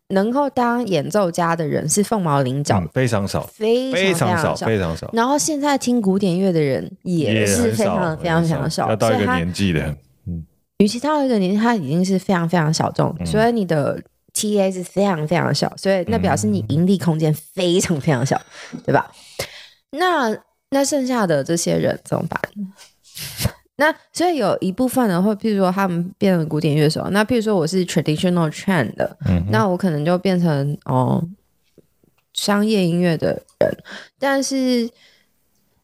[0.10, 5.10] 能够当演奏家的人是凤毛麟角，嗯，非常少，非常少，非常少。
[5.14, 9.82] 然后现在听古典乐的人也是非常非常非常少，要到一个年纪的，
[10.28, 10.46] 嗯，
[10.78, 14.00] 与其到一个年纪，他已经是非常非常小众，嗯、所以你的
[14.34, 18.40] TA 是非常非常小，所以那表示你盈利空间非常非常小，
[18.74, 19.12] 嗯、对吧？
[19.92, 20.38] 那
[20.70, 22.40] 那剩下的这些人怎么办？
[23.78, 31.22] 那所以有一部分呢，会譬如说他们变成古典乐手，那譬如说我是 traditional trend 的，嗯、那我可能就变成哦
[32.34, 33.78] 商业音乐的人，
[34.18, 34.90] 但是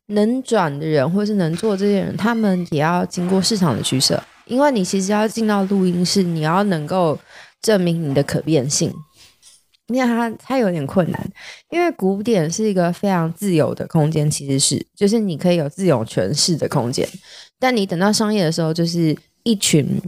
[0.07, 7.19] 能转的人或是能做这些人，他们也要经过市场的取舍，因为你其实要进到录音室，你要能够
[7.61, 8.93] 证明你的可变性。
[9.91, 11.31] 你看它，它有点困难，
[11.69, 17.07] 因为古典是一个非常自由的空间，其实是就是你可以有自由诠释的空间。
[17.59, 20.01] 但你等到商业的时候，就是一群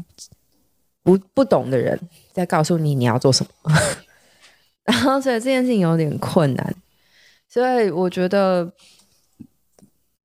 [1.04, 2.00] 不不懂的人
[2.32, 3.72] 在告诉你你要做什么，
[4.86, 6.76] 然后所以这件事情有点困难。
[7.48, 8.74] 所以我觉得，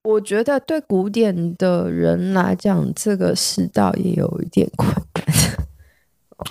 [0.03, 5.25] 我觉得对古典的人来讲，这个世道也有一点困难。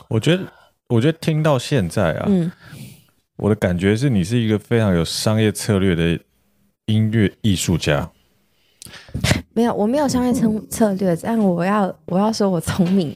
[0.10, 0.44] 我觉得，
[0.90, 2.52] 我觉得听到现在啊，嗯。
[3.38, 6.20] 我的感觉是你是一个非常有商业策略的
[6.88, 8.10] 音乐艺术家。
[9.54, 13.16] 没有，我没有商业策策略，但我要我要说我聪明。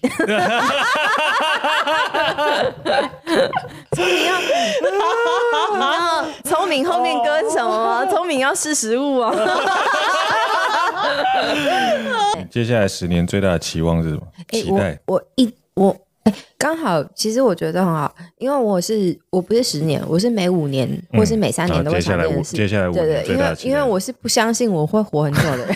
[3.96, 4.34] 聪明要
[6.44, 8.06] 聪明后面跟什么？
[8.08, 9.34] 聪明要识时务啊。
[12.52, 14.22] 接下来十年最大的期望是什么？
[14.52, 15.96] 期待、我一我。
[16.24, 22.56] 哎，刚好，其实我觉得很好，因为我是我不是十年，我是每五年或是每三年都会想这件事。
[22.56, 25.76] 接下来，接下来，对对，因为因为我是不相信我会活很久的人。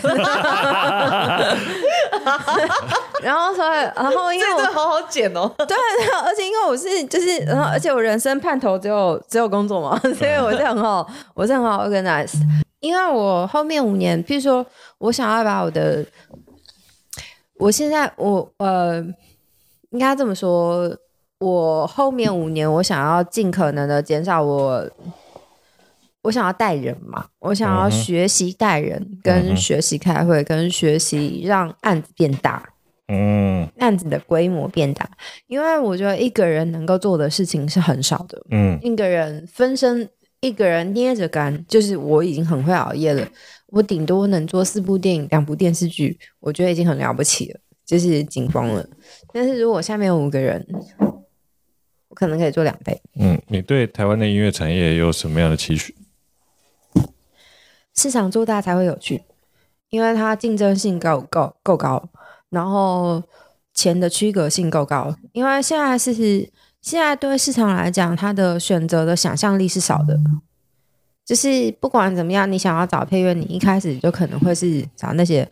[3.22, 5.52] 然后所以，然后因为我好好剪哦。
[5.58, 5.76] 对，
[6.24, 12.34] 而且因为我是就是，然后而且我人生盼头只有只有工作嘛， 所以我是很好，我是很好 organize。
[12.78, 14.64] 因为我后面五年，譬如说
[14.98, 16.04] 我想要把我的，
[17.58, 19.04] 我现在我呃。
[19.96, 20.94] 应该这么说，
[21.38, 24.86] 我后面五年，我想要尽可能的减少我，
[26.20, 32.62] 我想要带人嘛，我想要学习带人，跟学习开会，跟学习让案子变大，
[33.08, 35.08] 嗯，案子的规模变大，
[35.46, 40.06] 因为我觉得一个人能够做的事情是很少的，嗯，一个人分身，
[40.42, 43.26] 一个人捏着干，就是我已经很会熬夜了，
[43.68, 47.60] 我顶多能做四部电影，两部电视剧，我觉得已经很了不起了。
[47.86, 48.84] 就是紧绷了，
[49.32, 50.66] 但是如果下面有五个人，
[52.08, 53.00] 我可能可以做两倍。
[53.14, 55.94] 嗯，你对台湾的音乐产业有什么样的期许？
[57.94, 59.22] 市场做大才会有趣，
[59.90, 62.08] 因为它竞争性够够够高，
[62.50, 63.22] 然后
[63.72, 65.14] 钱的区隔性够高。
[65.30, 66.12] 因为现在是
[66.80, 70.18] 现在对市场来讲，它的选择的想象力是少的。
[71.24, 75.48] 就是不管怎么样，你想要找配乐，你一开始就可能会是找那些。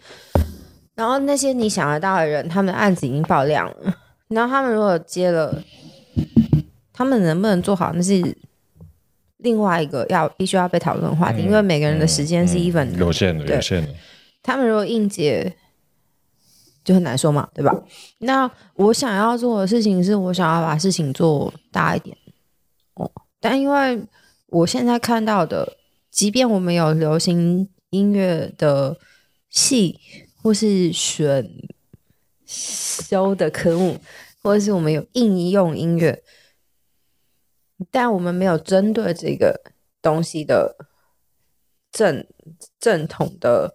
[0.94, 3.94] 然后那些你想得到的人，他们的案子已经爆量了。
[4.28, 5.62] 然后他们如果接了，
[6.92, 8.36] 他们能不能做好，那是
[9.38, 11.42] 另外一个要必须要被讨论的话题。
[11.42, 13.92] 嗯、因为每个人的时间是 even 的、嗯嗯、有限的，有限的。
[14.42, 15.56] 他们如果硬接，
[16.84, 17.74] 就很难说嘛，对吧？
[18.18, 22.16] 那我想要做的事情是我想要把事情做大一点。
[22.94, 24.00] 哦，但因为
[24.46, 25.76] 我现在看到的，
[26.10, 28.96] 即便我们有流行音乐的
[29.50, 29.98] 系。
[30.44, 31.50] 或是选
[32.44, 33.98] 修的科目，
[34.42, 36.22] 或者是我们有应用音乐，
[37.90, 39.58] 但我们没有针对这个
[40.02, 40.76] 东西的
[41.90, 42.26] 正
[42.78, 43.74] 正统的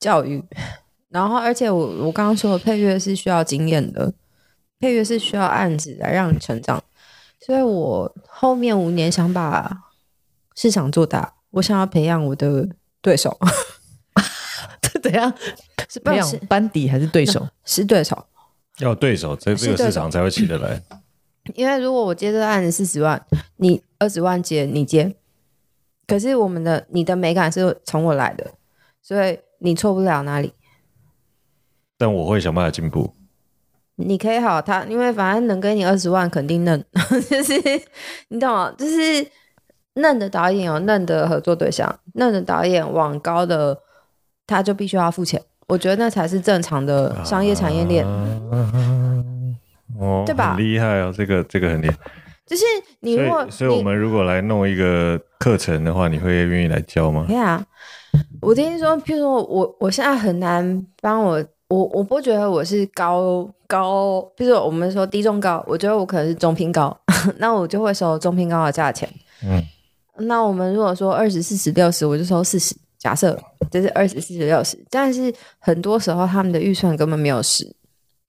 [0.00, 0.42] 教育。
[1.10, 4.14] 然后，而且我我刚刚说的配乐是需要经验的，
[4.78, 6.82] 配乐是需要案子来让你成长。
[7.40, 9.70] 所以我后面五年想把
[10.54, 12.66] 市场做大，我想要培养我的
[13.02, 13.38] 对手。
[15.06, 15.32] 这怎样？
[15.88, 17.46] 是培养班底还是对手？
[17.64, 18.26] 是对手，
[18.78, 20.82] 要对手，这这个市场才会起得来。
[21.54, 23.24] 因为如果我接这个案子四十万，
[23.56, 25.14] 你二十万接，你接，
[26.06, 28.50] 可是我们的你的美感是从我来的，
[29.00, 30.52] 所以你错不了哪里。
[31.96, 33.14] 但我会想办法进步。
[33.94, 36.84] 你可以好他，因为反正能给你二十万，肯定嫩，
[37.30, 37.54] 就是
[38.28, 38.74] 你懂吗？
[38.76, 39.26] 就是
[39.94, 43.80] 嫩的导演有嫩的合作对象，嫩的导演往高的，
[44.46, 45.40] 他就必须要付钱。
[45.68, 48.06] 我觉得那才是正常的商业产业链，
[49.98, 50.54] 哦，对吧？
[50.56, 51.96] 厉害哦，这个这个很厉害。
[52.46, 52.62] 就是
[53.00, 57.24] 你如果，所以，我们如果来弄一个课程的话，你会愿意来教吗？
[57.26, 57.60] 对啊，
[58.40, 66.96] 我听说，譬如说我我现在很难帮我，我我不觉得我是高高，譬如说我们说低中高，我觉得我可能是中偏高，
[67.38, 69.08] 那我就会收中偏高的价钱。
[69.42, 69.60] 嗯，
[70.18, 72.72] 那我们如果说二十四十六十，我就收四十。
[73.06, 73.40] 假设
[73.70, 77.64] 这是二十四十六十，但是很多时候他们的预算根本没有十，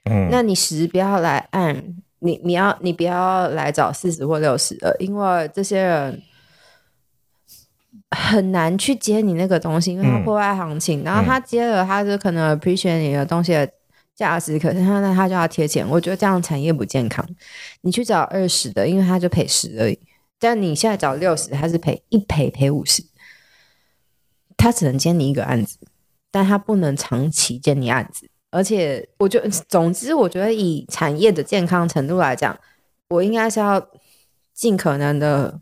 [0.03, 1.75] 嗯，那你十不要来按
[2.19, 6.21] 你，你要你不要来找四十或六十的，因为这些人
[8.11, 13.67] 很难去接你那个东西，因为他破坏行情，嗯、然后他接了，他就可能 appreciate 你的东西的
[14.15, 17.28] 价值，可是他那他就要贴钱，我觉得这样产业不健康。
[17.82, 19.97] 你去找二十的，因为他就赔十而已。
[20.39, 23.03] 但你现在找六十，他是赔一赔赔五十，
[24.57, 25.77] 他只能接你一个案子，
[26.31, 28.29] 但他不能长期接你案子。
[28.49, 29.39] 而且，我觉，
[29.69, 32.57] 总之，我觉得以产业的健康程度来讲，
[33.09, 33.87] 我应该是要
[34.53, 35.59] 尽可能的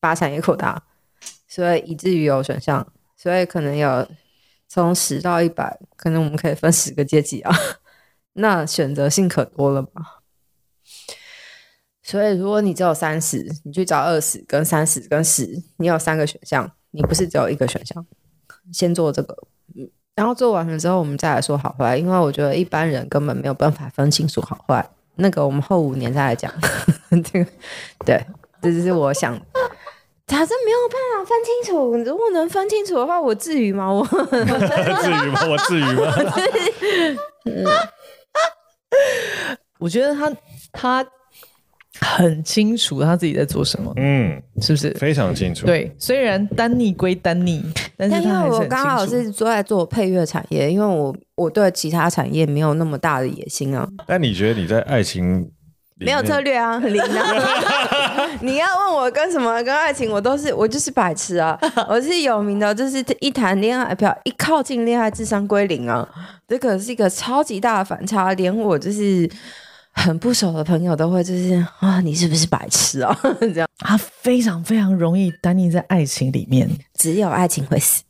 [0.00, 0.82] 把产业扩大，
[1.46, 2.86] 所以以至于有选项，
[3.16, 4.08] 所以可能有
[4.68, 7.54] 从十到一百，可能我们可以分十个阶级啊，
[8.34, 10.22] 那选择性可多了吧？
[12.02, 18.04] 所以，如果你只有三十，你去找二十跟三十跟十，你有三个选项，你不是只有一个选项。
[18.72, 19.36] 先做这个，
[19.76, 24.84] 嗯，然后做完了之后，我们再来说好坏，因为我觉得一般人根本没有办法分清楚好坏。
[25.16, 26.52] 那个，我们后五年再来讲。
[27.10, 27.50] 这个，
[28.04, 28.26] 对，
[28.60, 29.38] 这就是我想，
[30.26, 31.96] 假设没有办法分清楚。
[31.98, 33.92] 如果能分清楚的话，我至于吗？
[33.92, 35.40] 我 至于吗？
[35.46, 36.12] 我至于吗？
[37.46, 37.64] 嗯，
[39.78, 40.32] 我觉得他
[40.72, 41.06] 他。
[42.00, 45.66] 很清楚他自己在做什么，嗯，是不是非常清楚？
[45.66, 47.64] 对，虽然丹尼归丹尼，
[47.96, 53.88] 但是因为我刚好是做在做配乐产业，因为我我对其他产业没有那么大的野心啊。
[54.06, 55.50] 但你觉得你在爱情
[55.98, 56.78] 没有策略啊？
[56.78, 58.30] 零啊！
[58.42, 61.58] 你要问我跟什么跟爱情，我都是我就是白痴啊！
[61.88, 66.06] 我是有名的，就是一谈恋爱，不要一靠近恋爱，智商归零啊！
[66.46, 69.28] 这个是一个超级大的反差，连我就是。
[69.96, 73.18] 很不熟的朋友都会就是啊，你是不是白痴啊？
[73.40, 78.04] 这样，他非常非常容易单溺在爱情里面，只有爱情会死。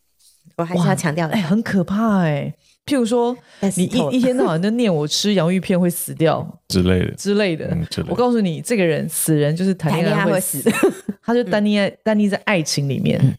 [0.56, 2.54] 我还是要强调，哎、欸，很可怕哎、欸。
[2.86, 3.36] 譬如说，
[3.76, 7.66] 你一一天到晚都念我吃洋芋片会死掉之类的之类的。
[7.66, 13.38] 嗯、我告诉你，这个人死人就是谈恋爱会死，会死 他就单溺在单溺在爱情里面。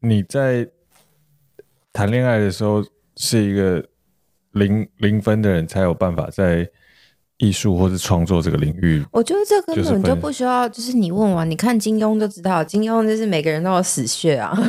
[0.00, 0.66] 你在
[1.92, 2.84] 谈恋爱的时候
[3.16, 3.84] 是一个
[4.52, 6.68] 零零分的人，才有办法在。
[7.38, 10.68] 艺术或是创作这个领域，我觉得这根本就不需要。
[10.68, 14.56] 就是你问完，你看金庸就知道，金庸就是每个人都有死穴啊。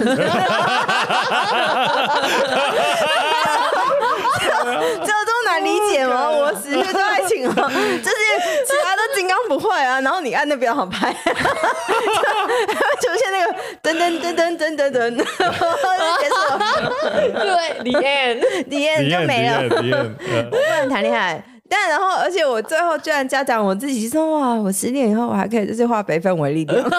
[4.66, 6.28] 这都难理解吗？
[6.28, 7.72] 我死穴是爱情啊，就是
[8.66, 10.01] 其他的金刚不会啊。
[10.01, 13.53] 然后你按那比较好拍， 就出现那个
[13.84, 15.16] 噔噔噔噔噔噔噔，
[16.20, 16.59] 结束了。
[17.32, 19.70] 对，the end，the end 就没了，
[20.49, 21.43] 不能谈恋爱。
[21.78, 26.88] 但然后，而且我最后居然嘉奖我自己说哇，我十年以后我还可以就是化悲愤为力量。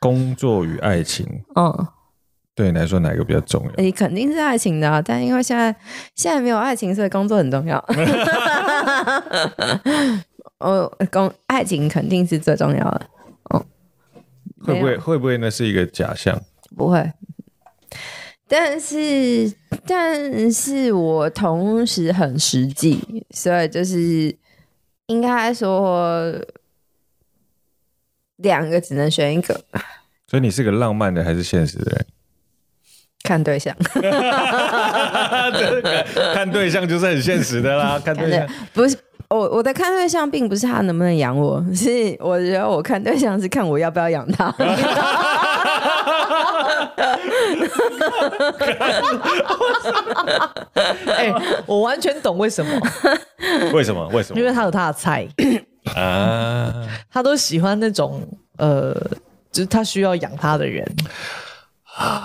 [0.00, 1.26] 工作与爱情，
[1.56, 1.88] 嗯，
[2.54, 3.70] 对你来说哪个比较重要？
[3.76, 5.74] 你肯定是爱情的啊，但因为现在
[6.14, 7.78] 现在没有爱情，所以工作很重要。
[10.58, 13.02] 哦，工爱情肯定是最重要的。
[13.50, 13.62] 哦，
[14.64, 16.40] 会不会会不会那是一个假象？
[16.74, 17.12] 不会。
[18.52, 19.54] 但是，
[19.86, 24.36] 但是我同时很实际，所以就是
[25.06, 26.34] 应该说
[28.38, 29.60] 两个只能选一个。
[30.26, 32.06] 所以你是个浪漫的还是现实的人？
[33.22, 33.72] 看对象，
[36.34, 38.00] 看对象就是很现实的啦。
[38.04, 38.98] 看对象不是
[39.28, 44.52] 我，我的看对象并不是他能不能养我，是我觉得我看对象是看我要不要养他。
[51.06, 51.32] 哎，
[51.66, 52.70] 我完全懂为什么？
[53.72, 54.06] 为什么？
[54.08, 54.40] 为什么？
[54.40, 55.26] 因为他有他的菜
[55.96, 58.22] 啊，他都喜欢那种
[58.58, 58.94] 呃，
[59.50, 60.86] 就是他需要养他的人。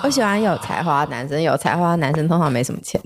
[0.03, 3.01] 我喜欢有才华的男生，有才华的男生通常没什么钱。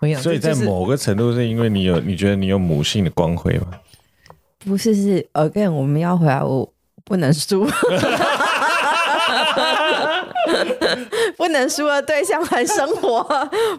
[0.22, 3.66] 所以在某个程度是因为你有，你觉得你有母性的光辉吗？
[4.64, 6.72] 不是，是 again，我们要回来，我
[7.04, 7.66] 不能输。
[11.36, 13.22] 不能输的对象和生活，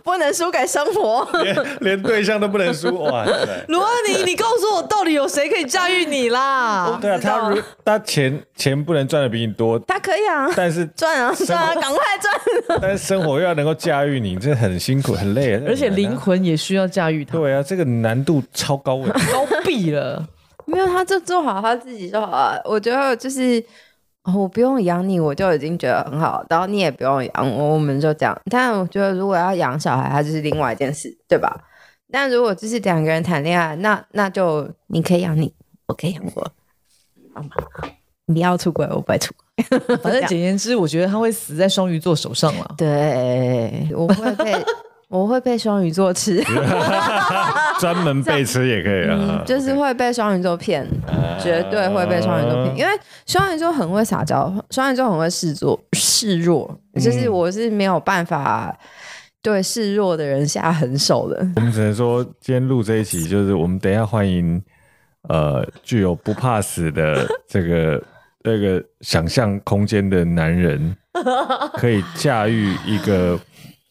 [0.03, 3.25] 不能输给生活，连连对象都不能输哇！
[3.67, 6.97] 罗恩尼，你告诉我，到底有谁可以驾驭你啦？
[7.01, 12.79] 对啊，他如他钱钱不能赚的比你多，他可以啊，但是赚啊赚 啊，赶快赚！
[12.81, 17.37] 但是生活又要能够驾驭你，这很辛苦很累，而且灵魂也需要驾驭他。
[17.37, 20.23] 对啊，这个难度超高的，高毙了。
[20.65, 22.61] 没有，他就做好他自己就好了。
[22.65, 23.63] 我觉得就是。
[24.35, 26.45] 我不用养你，我就已经觉得很好。
[26.49, 28.37] 然后你也不用养我，我们就这样。
[28.49, 31.49] 但我觉得，如果要养小孩，它就是另外一件事，对吧？
[32.11, 35.53] 但如果就是两个人谈恋爱，那那就你可以养你，
[35.87, 36.51] 我可以养我。
[37.33, 37.49] 好吗
[38.25, 39.97] 你要出轨，我不会出轨。
[40.03, 42.75] 反正简言之，我觉得他会死在双鱼座手上了。
[42.77, 44.53] 对，我会被
[45.09, 46.43] 我会被双鱼座吃，
[47.79, 52.91] 专门被吃也可以啊，嗯、就是会被双鱼座骗，啊、绝对会被双鱼座骗，因为
[53.25, 58.77] 双鱼座很会撒娇，双鱼座很会示弱，示弱，就是我是没有办法
[59.41, 61.37] 对示弱的人下狠手的。
[61.55, 64.61] 我们只能说，今天录这一期，就是我们等一下欢迎，
[65.29, 68.03] 呃，具有不怕死的这个
[68.43, 70.93] 这个想象空间的男人，
[71.75, 73.39] 可以驾驭一个。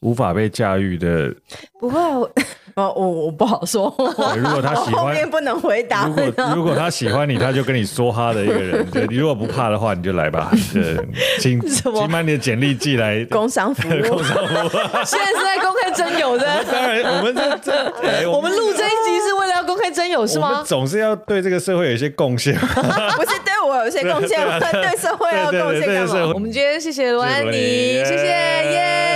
[0.00, 1.34] 无法被驾驭的，
[1.80, 1.98] 不会，
[2.76, 3.92] 我我我不好说。
[4.36, 6.06] 如果他喜欢， 后面不能回答。
[6.06, 8.84] 如果如果他喜欢你，他就跟你说哈的一个人。
[8.92, 10.50] 对，你如果不怕的话，你就来吧。
[10.72, 10.96] 对，
[11.40, 13.24] 请请把你的简历寄来。
[13.24, 14.70] 工商服务，工商服务。
[15.04, 16.64] 现在是在公开征友的。
[16.70, 20.62] 当然，我们这这，我们录这一集是为了要公开征友，是吗？
[20.64, 22.54] 总是要对这个社会有一些贡献。
[22.54, 26.32] 不是对我有些贡献，对社会要贡献干嘛？
[26.34, 29.15] 我们今天谢谢罗安妮，谢谢耶。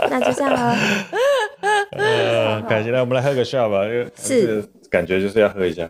[0.08, 0.76] 那就这样了。
[1.92, 3.84] 呃，感谢，来我们来喝个 shot 吧，
[4.16, 5.88] 是感觉就是要喝一下。